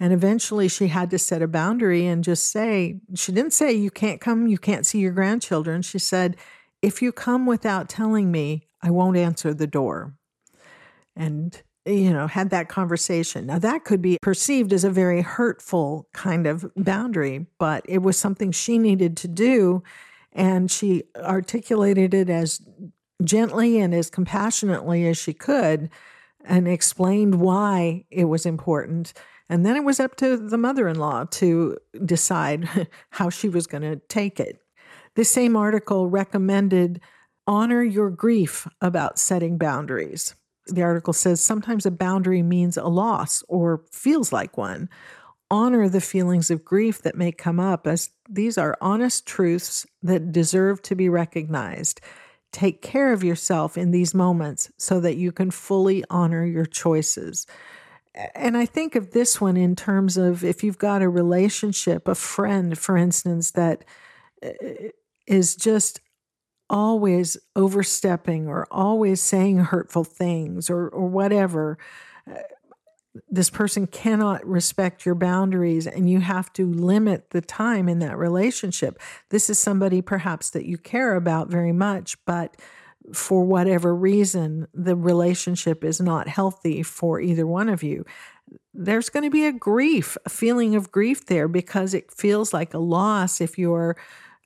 and 0.00 0.12
eventually 0.12 0.68
she 0.68 0.88
had 0.88 1.10
to 1.10 1.18
set 1.18 1.42
a 1.42 1.48
boundary 1.48 2.06
and 2.06 2.24
just 2.24 2.50
say, 2.50 3.00
she 3.14 3.32
didn't 3.32 3.52
say, 3.52 3.72
you 3.72 3.90
can't 3.90 4.20
come, 4.20 4.48
you 4.48 4.58
can't 4.58 4.84
see 4.86 4.98
your 4.98 5.12
grandchildren. 5.12 5.82
She 5.82 5.98
said, 5.98 6.36
if 6.82 7.00
you 7.00 7.12
come 7.12 7.46
without 7.46 7.88
telling 7.88 8.30
me, 8.30 8.66
I 8.82 8.90
won't 8.90 9.16
answer 9.16 9.54
the 9.54 9.66
door. 9.66 10.14
And, 11.16 11.62
you 11.86 12.12
know, 12.12 12.26
had 12.26 12.50
that 12.50 12.68
conversation. 12.68 13.46
Now, 13.46 13.58
that 13.60 13.84
could 13.84 14.02
be 14.02 14.18
perceived 14.20 14.72
as 14.72 14.84
a 14.84 14.90
very 14.90 15.22
hurtful 15.22 16.08
kind 16.12 16.46
of 16.46 16.70
boundary, 16.76 17.46
but 17.58 17.84
it 17.88 17.98
was 17.98 18.18
something 18.18 18.52
she 18.52 18.78
needed 18.78 19.16
to 19.18 19.28
do. 19.28 19.82
And 20.32 20.70
she 20.70 21.04
articulated 21.16 22.12
it 22.12 22.28
as 22.28 22.60
gently 23.22 23.78
and 23.78 23.94
as 23.94 24.10
compassionately 24.10 25.06
as 25.06 25.16
she 25.16 25.32
could 25.32 25.88
and 26.44 26.66
explained 26.68 27.36
why 27.36 28.04
it 28.10 28.24
was 28.24 28.44
important. 28.44 29.14
And 29.48 29.64
then 29.64 29.76
it 29.76 29.84
was 29.84 30.00
up 30.00 30.16
to 30.16 30.36
the 30.36 30.58
mother 30.58 30.88
in 30.88 30.98
law 30.98 31.24
to 31.24 31.76
decide 32.04 32.88
how 33.10 33.30
she 33.30 33.48
was 33.48 33.66
going 33.66 33.82
to 33.82 33.96
take 34.08 34.40
it. 34.40 34.58
This 35.16 35.30
same 35.30 35.56
article 35.56 36.08
recommended 36.08 37.00
honor 37.46 37.82
your 37.82 38.10
grief 38.10 38.66
about 38.80 39.18
setting 39.18 39.58
boundaries. 39.58 40.34
The 40.66 40.82
article 40.82 41.12
says 41.12 41.42
sometimes 41.42 41.84
a 41.84 41.90
boundary 41.90 42.42
means 42.42 42.76
a 42.76 42.84
loss 42.84 43.42
or 43.48 43.84
feels 43.92 44.32
like 44.32 44.56
one. 44.56 44.88
Honor 45.50 45.88
the 45.88 46.00
feelings 46.00 46.50
of 46.50 46.64
grief 46.64 47.02
that 47.02 47.16
may 47.16 47.30
come 47.30 47.60
up, 47.60 47.86
as 47.86 48.10
these 48.28 48.56
are 48.56 48.78
honest 48.80 49.26
truths 49.26 49.86
that 50.02 50.32
deserve 50.32 50.80
to 50.82 50.96
be 50.96 51.10
recognized. 51.10 52.00
Take 52.50 52.80
care 52.80 53.12
of 53.12 53.22
yourself 53.22 53.76
in 53.76 53.90
these 53.90 54.14
moments 54.14 54.70
so 54.78 55.00
that 55.00 55.16
you 55.16 55.32
can 55.32 55.50
fully 55.50 56.02
honor 56.08 56.46
your 56.46 56.64
choices 56.64 57.46
and 58.14 58.56
I 58.56 58.66
think 58.66 58.94
of 58.94 59.10
this 59.10 59.40
one 59.40 59.56
in 59.56 59.74
terms 59.74 60.16
of 60.16 60.44
if 60.44 60.62
you've 60.62 60.78
got 60.78 61.02
a 61.02 61.08
relationship, 61.08 62.06
a 62.06 62.14
friend, 62.14 62.78
for 62.78 62.96
instance, 62.96 63.50
that 63.52 63.84
uh, 64.44 64.50
just 65.56 66.00
always 66.70 67.36
overstepping 67.56 68.48
or 68.48 68.66
always 68.70 69.20
saying 69.20 69.58
hurtful 69.58 70.04
things 70.04 70.70
or, 70.70 70.88
or 70.88 71.06
whatever. 71.06 71.78
Uh, 72.30 72.38
this 73.30 73.50
person 73.50 73.86
cannot 73.86 74.44
respect 74.44 75.06
your 75.06 75.14
boundaries 75.14 75.86
and 75.86 76.10
you 76.10 76.20
have 76.20 76.52
to 76.52 76.66
limit 76.66 77.30
the 77.30 77.40
time 77.40 77.88
in 77.88 78.00
that 78.00 78.18
relationship. 78.18 78.98
This 79.30 79.48
is 79.48 79.58
somebody 79.58 80.02
perhaps 80.02 80.50
that 80.50 80.64
you 80.64 80.78
care 80.78 81.14
about 81.14 81.48
very 81.48 81.72
much, 81.72 82.16
but 82.24 82.56
for 83.12 83.44
whatever 83.44 83.94
reason 83.94 84.66
the 84.72 84.96
relationship 84.96 85.84
is 85.84 86.00
not 86.00 86.28
healthy 86.28 86.82
for 86.82 87.20
either 87.20 87.46
one 87.46 87.68
of 87.68 87.82
you, 87.82 88.04
there's 88.72 89.08
going 89.08 89.24
to 89.24 89.30
be 89.30 89.46
a 89.46 89.52
grief, 89.52 90.16
a 90.24 90.30
feeling 90.30 90.74
of 90.74 90.90
grief 90.90 91.26
there 91.26 91.48
because 91.48 91.94
it 91.94 92.10
feels 92.10 92.52
like 92.52 92.74
a 92.74 92.78
loss 92.78 93.40
if 93.40 93.58
you're 93.58 93.96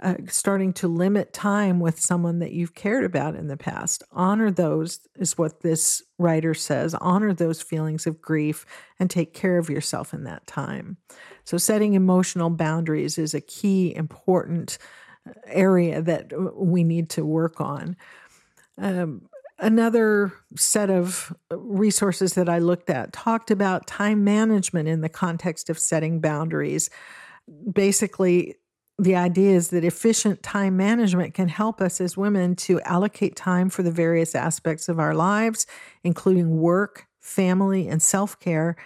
uh, 0.01 0.15
starting 0.29 0.73
to 0.73 0.87
limit 0.87 1.33
time 1.33 1.81
with 1.81 2.01
someone 2.01 2.39
that 2.39 2.53
you've 2.53 2.75
cared 2.75 3.05
about 3.05 3.35
in 3.35 3.49
the 3.49 3.57
past. 3.57 4.05
Honor 4.13 4.51
those, 4.51 5.01
is 5.17 5.37
what 5.37 5.61
this 5.63 6.05
writer 6.19 6.55
says. 6.55 6.95
Honor 6.95 7.35
those 7.35 7.61
feelings 7.61 8.07
of 8.07 8.23
grief 8.23 8.65
and 9.01 9.11
take 9.11 9.35
care 9.35 9.59
of 9.59 9.69
yourself 9.69 10.15
in 10.15 10.23
that 10.23 10.47
time. 10.47 10.99
So, 11.45 11.59
setting 11.59 11.95
emotional 11.95 12.49
boundaries 12.49 13.19
is 13.19 13.35
a 13.35 13.41
key, 13.41 13.93
important 13.95 14.79
uh, 15.27 15.33
area 15.47 16.01
that 16.01 16.33
uh, 16.33 16.51
we 16.55 16.85
need 16.85 17.11
to 17.11 17.25
work 17.25 17.61
on. 17.61 17.97
Um, 18.79 19.29
another 19.59 20.33
set 20.57 20.91
of 20.91 21.35
resources 21.51 22.35
that 22.35 22.49
I 22.49 22.59
looked 22.59 22.91
at 22.91 23.13
talked 23.13 23.51
about 23.51 23.87
time 23.87 24.25
management 24.25 24.89
in 24.89 25.01
the 25.01 25.09
context 25.09 25.69
of 25.69 25.79
setting 25.79 26.21
boundaries. 26.21 26.91
Basically, 27.73 28.55
the 28.99 29.15
idea 29.15 29.55
is 29.55 29.71
that 29.71 29.85
efficient 29.85 30.43
time 30.43 30.77
management 30.77 31.35
can 31.35 31.49
help 31.49 31.81
us 31.81 32.01
as 32.01 32.17
women 32.17 32.57
to 32.57 32.81
allocate 32.83 33.37
time 33.37 33.71
for 33.71 33.83
the 33.83 33.93
various 33.93 34.35
aspects 34.35 34.89
of 34.89 34.99
our 34.99 35.15
lives, 35.15 35.67
including 36.03 36.59
work, 36.59 37.07
family, 37.21 37.89
and 37.89 38.03
self 38.03 38.39
care 38.41 38.77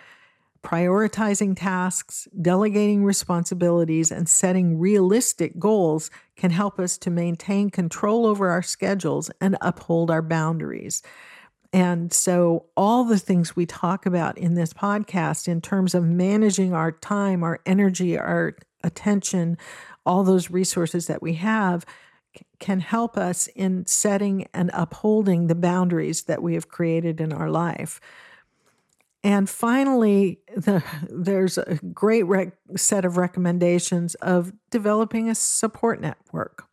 Prioritizing 0.62 1.56
tasks, 1.56 2.28
delegating 2.40 3.04
responsibilities, 3.04 4.12
and 4.12 4.28
setting 4.28 4.78
realistic 4.78 5.58
goals 5.58 6.10
can 6.36 6.50
help 6.50 6.78
us 6.78 6.96
to 6.98 7.10
maintain 7.10 7.68
control 7.68 8.26
over 8.26 8.48
our 8.48 8.62
schedules 8.62 9.30
and 9.40 9.56
uphold 9.60 10.10
our 10.10 10.22
boundaries. 10.22 11.02
And 11.72 12.12
so, 12.12 12.66
all 12.76 13.04
the 13.04 13.18
things 13.18 13.56
we 13.56 13.66
talk 13.66 14.06
about 14.06 14.36
in 14.36 14.54
this 14.54 14.72
podcast 14.72 15.48
in 15.48 15.60
terms 15.60 15.94
of 15.94 16.04
managing 16.04 16.74
our 16.74 16.92
time, 16.92 17.42
our 17.42 17.60
energy, 17.64 18.18
our 18.18 18.56
attention, 18.84 19.56
all 20.04 20.22
those 20.22 20.50
resources 20.50 21.06
that 21.06 21.22
we 21.22 21.34
have 21.34 21.86
can 22.58 22.80
help 22.80 23.16
us 23.16 23.46
in 23.48 23.86
setting 23.86 24.46
and 24.54 24.70
upholding 24.74 25.46
the 25.46 25.54
boundaries 25.54 26.24
that 26.24 26.42
we 26.42 26.54
have 26.54 26.68
created 26.68 27.20
in 27.20 27.32
our 27.32 27.50
life. 27.50 28.00
And 29.24 29.48
finally, 29.48 30.40
the, 30.56 30.82
there's 31.08 31.58
a 31.58 31.78
great 31.92 32.24
rec- 32.24 32.56
set 32.76 33.04
of 33.04 33.16
recommendations 33.16 34.14
of 34.16 34.52
developing 34.70 35.28
a 35.30 35.34
support 35.34 36.00
network. 36.00 36.64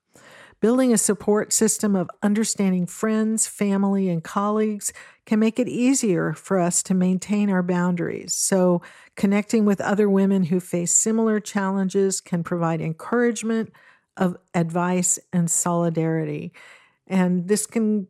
Building 0.61 0.91
a 0.91 0.97
support 0.97 1.53
system 1.53 1.95
of 1.95 2.09
understanding 2.21 2.85
friends, 2.85 3.47
family, 3.47 4.09
and 4.09 4.21
colleagues 4.21 4.91
can 5.25 5.39
make 5.39 5.57
it 5.57 5.69
easier 5.69 6.33
for 6.33 6.59
us 6.59 6.83
to 6.83 6.93
maintain 6.93 7.49
our 7.49 7.63
boundaries. 7.63 8.33
So, 8.33 8.81
connecting 9.15 9.63
with 9.63 9.79
other 9.79 10.09
women 10.09 10.43
who 10.43 10.59
face 10.59 10.91
similar 10.91 11.39
challenges 11.39 12.19
can 12.19 12.43
provide 12.43 12.81
encouragement, 12.81 13.71
of 14.19 14.37
advice 14.53 15.17
and 15.33 15.49
solidarity. 15.49 16.53
And 17.07 17.47
this 17.47 17.65
can 17.65 18.07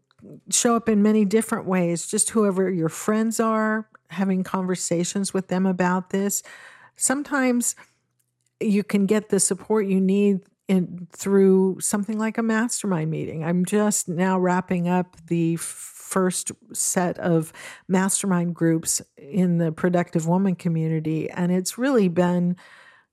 show 0.51 0.75
up 0.75 0.89
in 0.89 1.01
many 1.01 1.23
different 1.23 1.65
ways. 1.65 2.07
Just 2.07 2.31
whoever 2.31 2.69
your 2.69 2.89
friends 2.89 3.39
are, 3.39 3.87
having 4.09 4.43
conversations 4.43 5.33
with 5.33 5.47
them 5.47 5.65
about 5.65 6.09
this. 6.09 6.43
Sometimes 6.95 7.75
you 8.59 8.83
can 8.83 9.05
get 9.05 9.29
the 9.29 9.39
support 9.39 9.85
you 9.85 10.01
need 10.01 10.41
in, 10.67 11.07
through 11.11 11.79
something 11.79 12.17
like 12.19 12.37
a 12.37 12.43
mastermind 12.43 13.09
meeting. 13.09 13.43
I'm 13.43 13.65
just 13.65 14.07
now 14.07 14.37
wrapping 14.37 14.87
up 14.87 15.17
the 15.27 15.55
first 15.55 16.51
set 16.73 17.17
of 17.19 17.51
mastermind 17.87 18.55
groups 18.55 19.01
in 19.17 19.57
the 19.57 19.71
productive 19.71 20.27
woman 20.27 20.55
community, 20.55 21.29
and 21.29 21.51
it's 21.51 21.77
really 21.77 22.07
been 22.07 22.55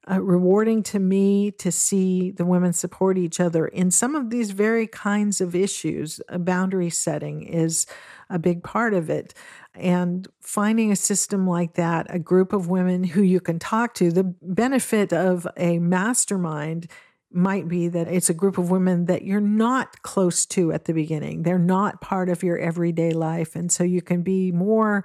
uh, 0.08 0.20
rewarding 0.20 0.82
to 0.82 0.98
me 0.98 1.50
to 1.50 1.72
see 1.72 2.30
the 2.30 2.44
women 2.44 2.72
support 2.72 3.18
each 3.18 3.40
other 3.40 3.66
in 3.66 3.90
some 3.90 4.14
of 4.14 4.30
these 4.30 4.52
very 4.52 4.86
kinds 4.86 5.40
of 5.40 5.54
issues. 5.54 6.20
A 6.28 6.38
boundary 6.38 6.90
setting 6.90 7.42
is 7.42 7.86
a 8.28 8.38
big 8.38 8.62
part 8.62 8.94
of 8.94 9.10
it. 9.10 9.34
And 9.74 10.26
finding 10.40 10.90
a 10.90 10.96
system 10.96 11.46
like 11.46 11.74
that, 11.74 12.06
a 12.08 12.18
group 12.18 12.52
of 12.52 12.68
women 12.68 13.04
who 13.04 13.22
you 13.22 13.40
can 13.40 13.58
talk 13.58 13.94
to, 13.94 14.10
the 14.10 14.34
benefit 14.42 15.12
of 15.12 15.46
a 15.56 15.78
mastermind 15.78 16.88
might 17.32 17.68
be 17.68 17.88
that 17.88 18.08
it's 18.08 18.30
a 18.30 18.34
group 18.34 18.56
of 18.56 18.70
women 18.70 19.06
that 19.06 19.22
you're 19.22 19.40
not 19.40 20.02
close 20.02 20.46
to 20.46 20.72
at 20.72 20.84
the 20.84 20.92
beginning. 20.92 21.42
They're 21.42 21.58
not 21.58 22.00
part 22.00 22.28
of 22.28 22.42
your 22.42 22.58
everyday 22.58 23.12
life. 23.12 23.54
And 23.54 23.70
so 23.70 23.84
you 23.84 24.00
can 24.00 24.22
be 24.22 24.52
more 24.52 25.04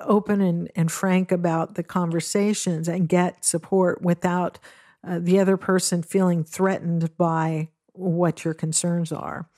open 0.00 0.40
and, 0.40 0.70
and 0.74 0.90
frank 0.90 1.30
about 1.30 1.74
the 1.74 1.82
conversations 1.82 2.88
and 2.88 3.08
get 3.08 3.44
support 3.44 4.02
without 4.02 4.58
uh, 5.06 5.18
the 5.20 5.38
other 5.38 5.56
person 5.56 6.02
feeling 6.02 6.42
threatened 6.42 7.16
by 7.16 7.68
what 7.92 8.44
your 8.44 8.54
concerns 8.54 9.12
are. 9.12 9.48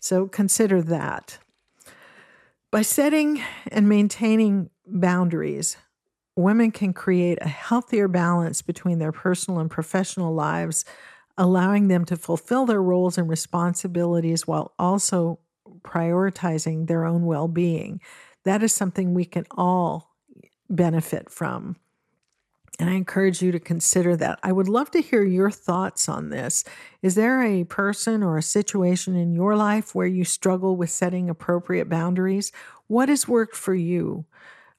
So 0.00 0.26
consider 0.26 0.82
that. 0.82 1.38
By 2.74 2.82
setting 2.82 3.40
and 3.68 3.88
maintaining 3.88 4.68
boundaries, 4.84 5.76
women 6.34 6.72
can 6.72 6.92
create 6.92 7.38
a 7.40 7.46
healthier 7.46 8.08
balance 8.08 8.62
between 8.62 8.98
their 8.98 9.12
personal 9.12 9.60
and 9.60 9.70
professional 9.70 10.34
lives, 10.34 10.84
allowing 11.38 11.86
them 11.86 12.04
to 12.06 12.16
fulfill 12.16 12.66
their 12.66 12.82
roles 12.82 13.16
and 13.16 13.28
responsibilities 13.28 14.48
while 14.48 14.74
also 14.76 15.38
prioritizing 15.82 16.88
their 16.88 17.04
own 17.04 17.26
well 17.26 17.46
being 17.46 18.00
that 18.42 18.60
is 18.60 18.72
something 18.72 19.14
we 19.14 19.24
can 19.24 19.46
all 19.52 20.16
benefit 20.68 21.30
from. 21.30 21.76
And 22.80 22.90
I 22.90 22.94
encourage 22.94 23.40
you 23.40 23.52
to 23.52 23.60
consider 23.60 24.16
that. 24.16 24.40
I 24.42 24.50
would 24.50 24.68
love 24.68 24.90
to 24.92 25.00
hear 25.00 25.24
your 25.24 25.50
thoughts 25.50 26.08
on 26.08 26.30
this. 26.30 26.64
Is 27.02 27.14
there 27.14 27.42
a 27.42 27.64
person 27.64 28.22
or 28.22 28.36
a 28.36 28.42
situation 28.42 29.14
in 29.14 29.32
your 29.32 29.56
life 29.56 29.94
where 29.94 30.08
you 30.08 30.24
struggle 30.24 30.76
with 30.76 30.90
setting 30.90 31.30
appropriate 31.30 31.88
boundaries? 31.88 32.50
What 32.88 33.08
has 33.08 33.28
worked 33.28 33.56
for 33.56 33.74
you? 33.74 34.24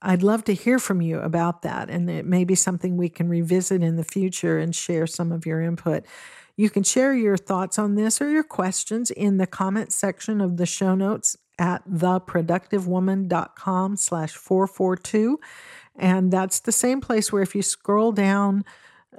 I'd 0.02 0.24
love 0.24 0.44
to 0.46 0.54
hear 0.54 0.78
from 0.78 1.02
you 1.02 1.20
about 1.20 1.62
that. 1.62 1.90
And 1.90 2.10
it 2.10 2.26
may 2.26 2.44
be 2.44 2.56
something 2.56 2.98
we 2.98 3.10
can 3.10 3.30
revisit 3.30 3.82
in 3.82 3.96
the 3.96 4.04
future 4.04 4.60
and 4.60 4.76
share 4.76 5.08
some 5.08 5.32
of 5.32 5.46
your 5.46 5.62
input. 5.62 6.06
You 6.58 6.70
can 6.70 6.84
share 6.84 7.14
your 7.14 7.38
thoughts 7.38 7.80
on 7.80 7.96
this 7.96 8.22
or 8.22 8.30
your 8.30 8.44
questions 8.44 9.10
in 9.10 9.38
the 9.38 9.48
comment 9.48 9.94
section 9.94 10.42
of 10.42 10.58
the 10.58 10.66
show 10.66 10.96
notes 10.96 11.38
at 11.58 11.88
theproductivewoman.com 11.90 13.98
slash 13.98 14.34
442. 14.34 15.40
And 15.98 16.32
that's 16.32 16.60
the 16.60 16.72
same 16.72 17.02
place 17.02 17.32
where 17.32 17.42
if 17.42 17.56
you 17.56 17.62
scroll 17.62 18.12
down 18.12 18.66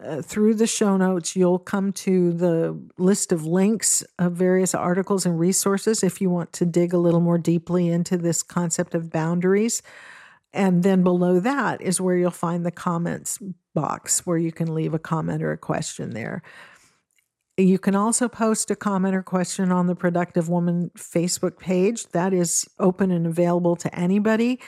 uh, 0.03 0.21
through 0.21 0.55
the 0.55 0.67
show 0.67 0.97
notes, 0.97 1.35
you'll 1.35 1.59
come 1.59 1.93
to 1.93 2.33
the 2.33 2.79
list 2.99 3.33
of 3.33 3.47
links 3.47 4.05
of 4.19 4.33
various 4.33 4.75
articles 4.75 5.25
and 5.25 5.41
resources 5.41 6.03
if 6.03 6.21
you 6.21 6.29
want 6.29 6.53
to 6.53 6.67
dig 6.67 6.93
a 6.93 6.99
little 6.99 7.21
more 7.21 7.39
deeply 7.39 7.89
into 7.89 8.19
this 8.19 8.43
concept 8.43 8.95
of 8.95 9.11
boundaries. 9.11 9.83
And 10.53 10.83
then 10.83 11.03
below 11.03 11.41
that 11.41 11.81
is 11.81 12.01
where 12.01 12.17
you'll 12.17 12.31
find 12.31 12.65
the 12.65 12.71
comments 12.71 13.39
box 13.75 14.27
where 14.27 14.39
you 14.39 14.53
can 14.53 14.75
leave 14.75 14.95
a 14.95 14.99
comment 14.99 15.43
or 15.43 15.53
a 15.53 15.59
question 15.59 16.11
there. 16.11 16.43
You 17.59 17.79
can 17.79 17.95
also 17.95 18.29
post 18.29 18.71
a 18.71 18.77
comment 18.77 19.15
or 19.15 19.23
question 19.23 19.73
on 19.73 19.87
the 19.87 19.95
Productive 19.95 20.49
Woman 20.49 20.91
Facebook 20.97 21.59
page. 21.59 22.07
That 22.09 22.35
is 22.35 22.69
open 22.79 23.11
and 23.11 23.27
available 23.27 23.77
to 23.77 23.99
anybody. 23.99 24.61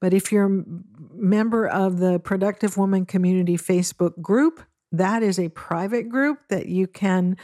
But 0.00 0.12
if 0.12 0.30
you're 0.30 0.46
a 0.46 0.64
member 1.14 1.66
of 1.66 1.98
the 1.98 2.18
Productive 2.18 2.76
Woman 2.76 3.06
Community 3.06 3.56
Facebook 3.56 4.20
group, 4.20 4.60
that 4.92 5.22
is 5.22 5.38
a 5.38 5.48
private 5.50 6.08
group 6.08 6.38
that 6.48 6.66
you 6.66 6.86
can 6.86 7.36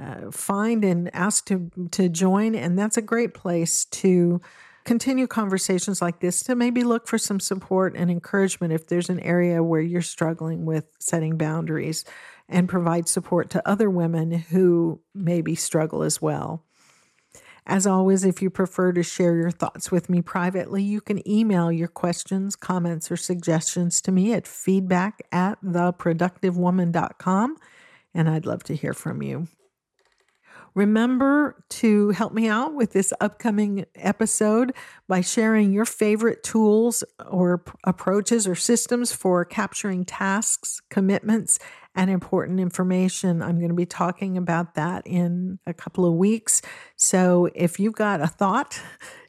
uh, 0.00 0.30
find 0.30 0.84
and 0.84 1.14
ask 1.14 1.46
to, 1.46 1.70
to 1.92 2.08
join. 2.08 2.54
And 2.54 2.78
that's 2.78 2.96
a 2.96 3.02
great 3.02 3.34
place 3.34 3.84
to 3.86 4.40
continue 4.84 5.26
conversations 5.26 6.00
like 6.00 6.20
this 6.20 6.42
to 6.44 6.54
maybe 6.54 6.82
look 6.84 7.06
for 7.06 7.18
some 7.18 7.38
support 7.38 7.94
and 7.96 8.10
encouragement 8.10 8.72
if 8.72 8.86
there's 8.86 9.10
an 9.10 9.20
area 9.20 9.62
where 9.62 9.80
you're 9.80 10.02
struggling 10.02 10.64
with 10.64 10.86
setting 10.98 11.36
boundaries 11.36 12.04
and 12.48 12.68
provide 12.68 13.08
support 13.08 13.50
to 13.50 13.68
other 13.68 13.88
women 13.90 14.32
who 14.32 15.00
maybe 15.14 15.54
struggle 15.54 16.02
as 16.02 16.20
well. 16.20 16.64
As 17.70 17.86
always, 17.86 18.24
if 18.24 18.42
you 18.42 18.50
prefer 18.50 18.90
to 18.90 19.04
share 19.04 19.36
your 19.36 19.52
thoughts 19.52 19.92
with 19.92 20.10
me 20.10 20.22
privately, 20.22 20.82
you 20.82 21.00
can 21.00 21.26
email 21.26 21.70
your 21.70 21.86
questions, 21.86 22.56
comments, 22.56 23.12
or 23.12 23.16
suggestions 23.16 24.00
to 24.00 24.10
me 24.10 24.32
at 24.32 24.44
feedback 24.44 25.22
at 25.30 25.62
theproductivewoman.com, 25.62 27.56
and 28.12 28.28
I'd 28.28 28.44
love 28.44 28.64
to 28.64 28.74
hear 28.74 28.92
from 28.92 29.22
you. 29.22 29.46
Remember 30.80 31.62
to 31.68 32.08
help 32.08 32.32
me 32.32 32.48
out 32.48 32.72
with 32.72 32.92
this 32.92 33.12
upcoming 33.20 33.84
episode 33.96 34.72
by 35.06 35.20
sharing 35.20 35.74
your 35.74 35.84
favorite 35.84 36.42
tools 36.42 37.04
or 37.28 37.62
approaches 37.84 38.48
or 38.48 38.54
systems 38.54 39.12
for 39.12 39.44
capturing 39.44 40.06
tasks, 40.06 40.80
commitments, 40.88 41.58
and 41.94 42.10
important 42.10 42.60
information. 42.60 43.42
I'm 43.42 43.58
going 43.58 43.68
to 43.68 43.74
be 43.74 43.84
talking 43.84 44.38
about 44.38 44.74
that 44.76 45.06
in 45.06 45.58
a 45.66 45.74
couple 45.74 46.06
of 46.06 46.14
weeks. 46.14 46.62
So 46.96 47.50
if 47.54 47.78
you've 47.78 47.92
got 47.92 48.22
a 48.22 48.26
thought, 48.26 48.80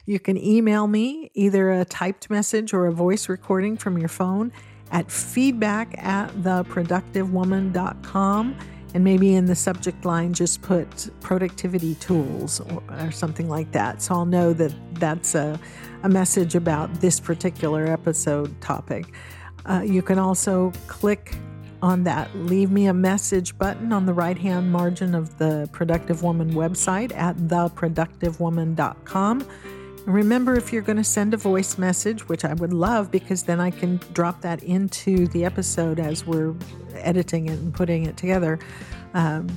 you 0.06 0.18
can 0.18 0.38
email 0.38 0.86
me 0.86 1.30
either 1.34 1.70
a 1.70 1.84
typed 1.84 2.30
message 2.30 2.72
or 2.72 2.86
a 2.86 2.92
voice 2.92 3.28
recording 3.28 3.76
from 3.76 3.98
your 3.98 4.08
phone 4.08 4.52
at 4.90 5.12
feedback 5.12 6.02
at 6.02 6.30
theproductivewoman.com 6.30 8.56
and 8.94 9.02
maybe 9.02 9.34
in 9.34 9.46
the 9.46 9.54
subject 9.54 10.04
line 10.04 10.32
just 10.32 10.62
put 10.62 11.10
productivity 11.20 11.94
tools 11.96 12.60
or, 12.60 12.82
or, 13.00 13.10
something 13.10 13.48
like 13.48 13.72
that. 13.72 14.02
So 14.02 14.14
i'll 14.14 14.26
know 14.26 14.52
that 14.52 14.72
that's 14.94 15.34
a, 15.34 15.58
a 16.02 16.08
message 16.08 16.54
about 16.54 16.92
this 17.00 17.20
particular 17.20 17.86
episode 17.86 18.58
topic. 18.60 19.12
Uh, 19.64 19.82
you 19.84 20.02
can 20.02 20.18
also 20.18 20.72
click 20.86 21.34
on 21.82 22.04
that 22.04 22.34
leave 22.36 22.70
me 22.70 22.86
a 22.86 22.94
message 22.94 23.58
button 23.58 23.92
on 23.92 24.06
the 24.06 24.14
right 24.14 24.38
hand 24.38 24.70
margin 24.70 25.16
of 25.16 25.36
the 25.38 25.68
productive 25.72 26.22
woman 26.22 26.52
website 26.52 27.12
at 27.16 27.36
theproductivewoman.com 27.36 29.44
Remember, 30.06 30.56
if 30.56 30.72
you're 30.72 30.82
going 30.82 30.96
to 30.96 31.04
send 31.04 31.32
a 31.32 31.36
voice 31.36 31.78
message, 31.78 32.28
which 32.28 32.44
I 32.44 32.54
would 32.54 32.72
love 32.72 33.10
because 33.12 33.44
then 33.44 33.60
I 33.60 33.70
can 33.70 33.98
drop 34.12 34.40
that 34.40 34.62
into 34.64 35.28
the 35.28 35.44
episode 35.44 36.00
as 36.00 36.26
we're 36.26 36.54
editing 36.96 37.46
it 37.46 37.58
and 37.58 37.72
putting 37.72 38.04
it 38.06 38.16
together. 38.16 38.58
Um, 39.14 39.48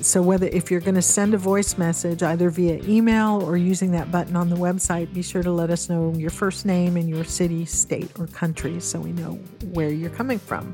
so, 0.00 0.22
whether 0.22 0.46
if 0.46 0.70
you're 0.70 0.80
going 0.80 0.94
to 0.94 1.02
send 1.02 1.34
a 1.34 1.38
voice 1.38 1.76
message 1.76 2.22
either 2.22 2.48
via 2.48 2.82
email 2.84 3.42
or 3.42 3.58
using 3.58 3.92
that 3.92 4.10
button 4.10 4.34
on 4.34 4.48
the 4.48 4.56
website, 4.56 5.12
be 5.12 5.20
sure 5.20 5.42
to 5.42 5.52
let 5.52 5.68
us 5.68 5.90
know 5.90 6.14
your 6.16 6.30
first 6.30 6.64
name 6.64 6.96
and 6.96 7.10
your 7.10 7.24
city, 7.24 7.66
state, 7.66 8.10
or 8.18 8.26
country 8.28 8.80
so 8.80 8.98
we 8.98 9.12
know 9.12 9.32
where 9.72 9.90
you're 9.90 10.08
coming 10.08 10.38
from. 10.38 10.72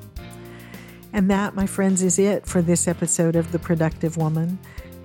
And 1.13 1.29
that, 1.31 1.57
my 1.57 1.67
friends, 1.67 2.03
is 2.03 2.21
it 2.21 2.47
for 2.47 2.63
this 2.63 2.87
episode 2.87 3.35
of 3.35 3.51
The 3.51 3.59
Productive 3.59 4.17
Woman. 4.17 4.59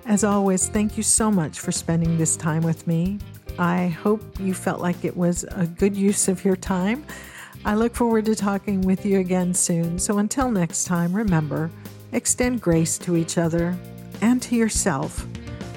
As 0.06 0.22
always, 0.22 0.68
thank 0.68 0.96
you 0.96 1.02
so 1.02 1.30
much 1.30 1.58
for 1.58 1.72
spending 1.72 2.18
this 2.18 2.36
time 2.36 2.62
with 2.62 2.86
me. 2.86 3.18
I 3.58 3.88
hope 3.88 4.22
you 4.40 4.54
felt 4.54 4.80
like 4.80 5.04
it 5.04 5.16
was 5.16 5.44
a 5.50 5.66
good 5.66 5.96
use 5.96 6.28
of 6.28 6.44
your 6.44 6.56
time. 6.56 7.04
I 7.64 7.74
look 7.74 7.94
forward 7.94 8.24
to 8.26 8.34
talking 8.34 8.80
with 8.80 9.06
you 9.06 9.20
again 9.20 9.54
soon. 9.54 9.98
So 9.98 10.18
until 10.18 10.50
next 10.50 10.84
time, 10.84 11.12
remember 11.12 11.70
extend 12.12 12.60
grace 12.60 12.98
to 12.98 13.16
each 13.16 13.38
other 13.38 13.76
and 14.20 14.40
to 14.42 14.54
yourself, 14.54 15.26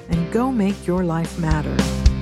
and 0.08 0.32
go 0.32 0.52
make 0.52 0.86
your 0.86 1.04
life 1.04 1.38
matter. 1.38 2.15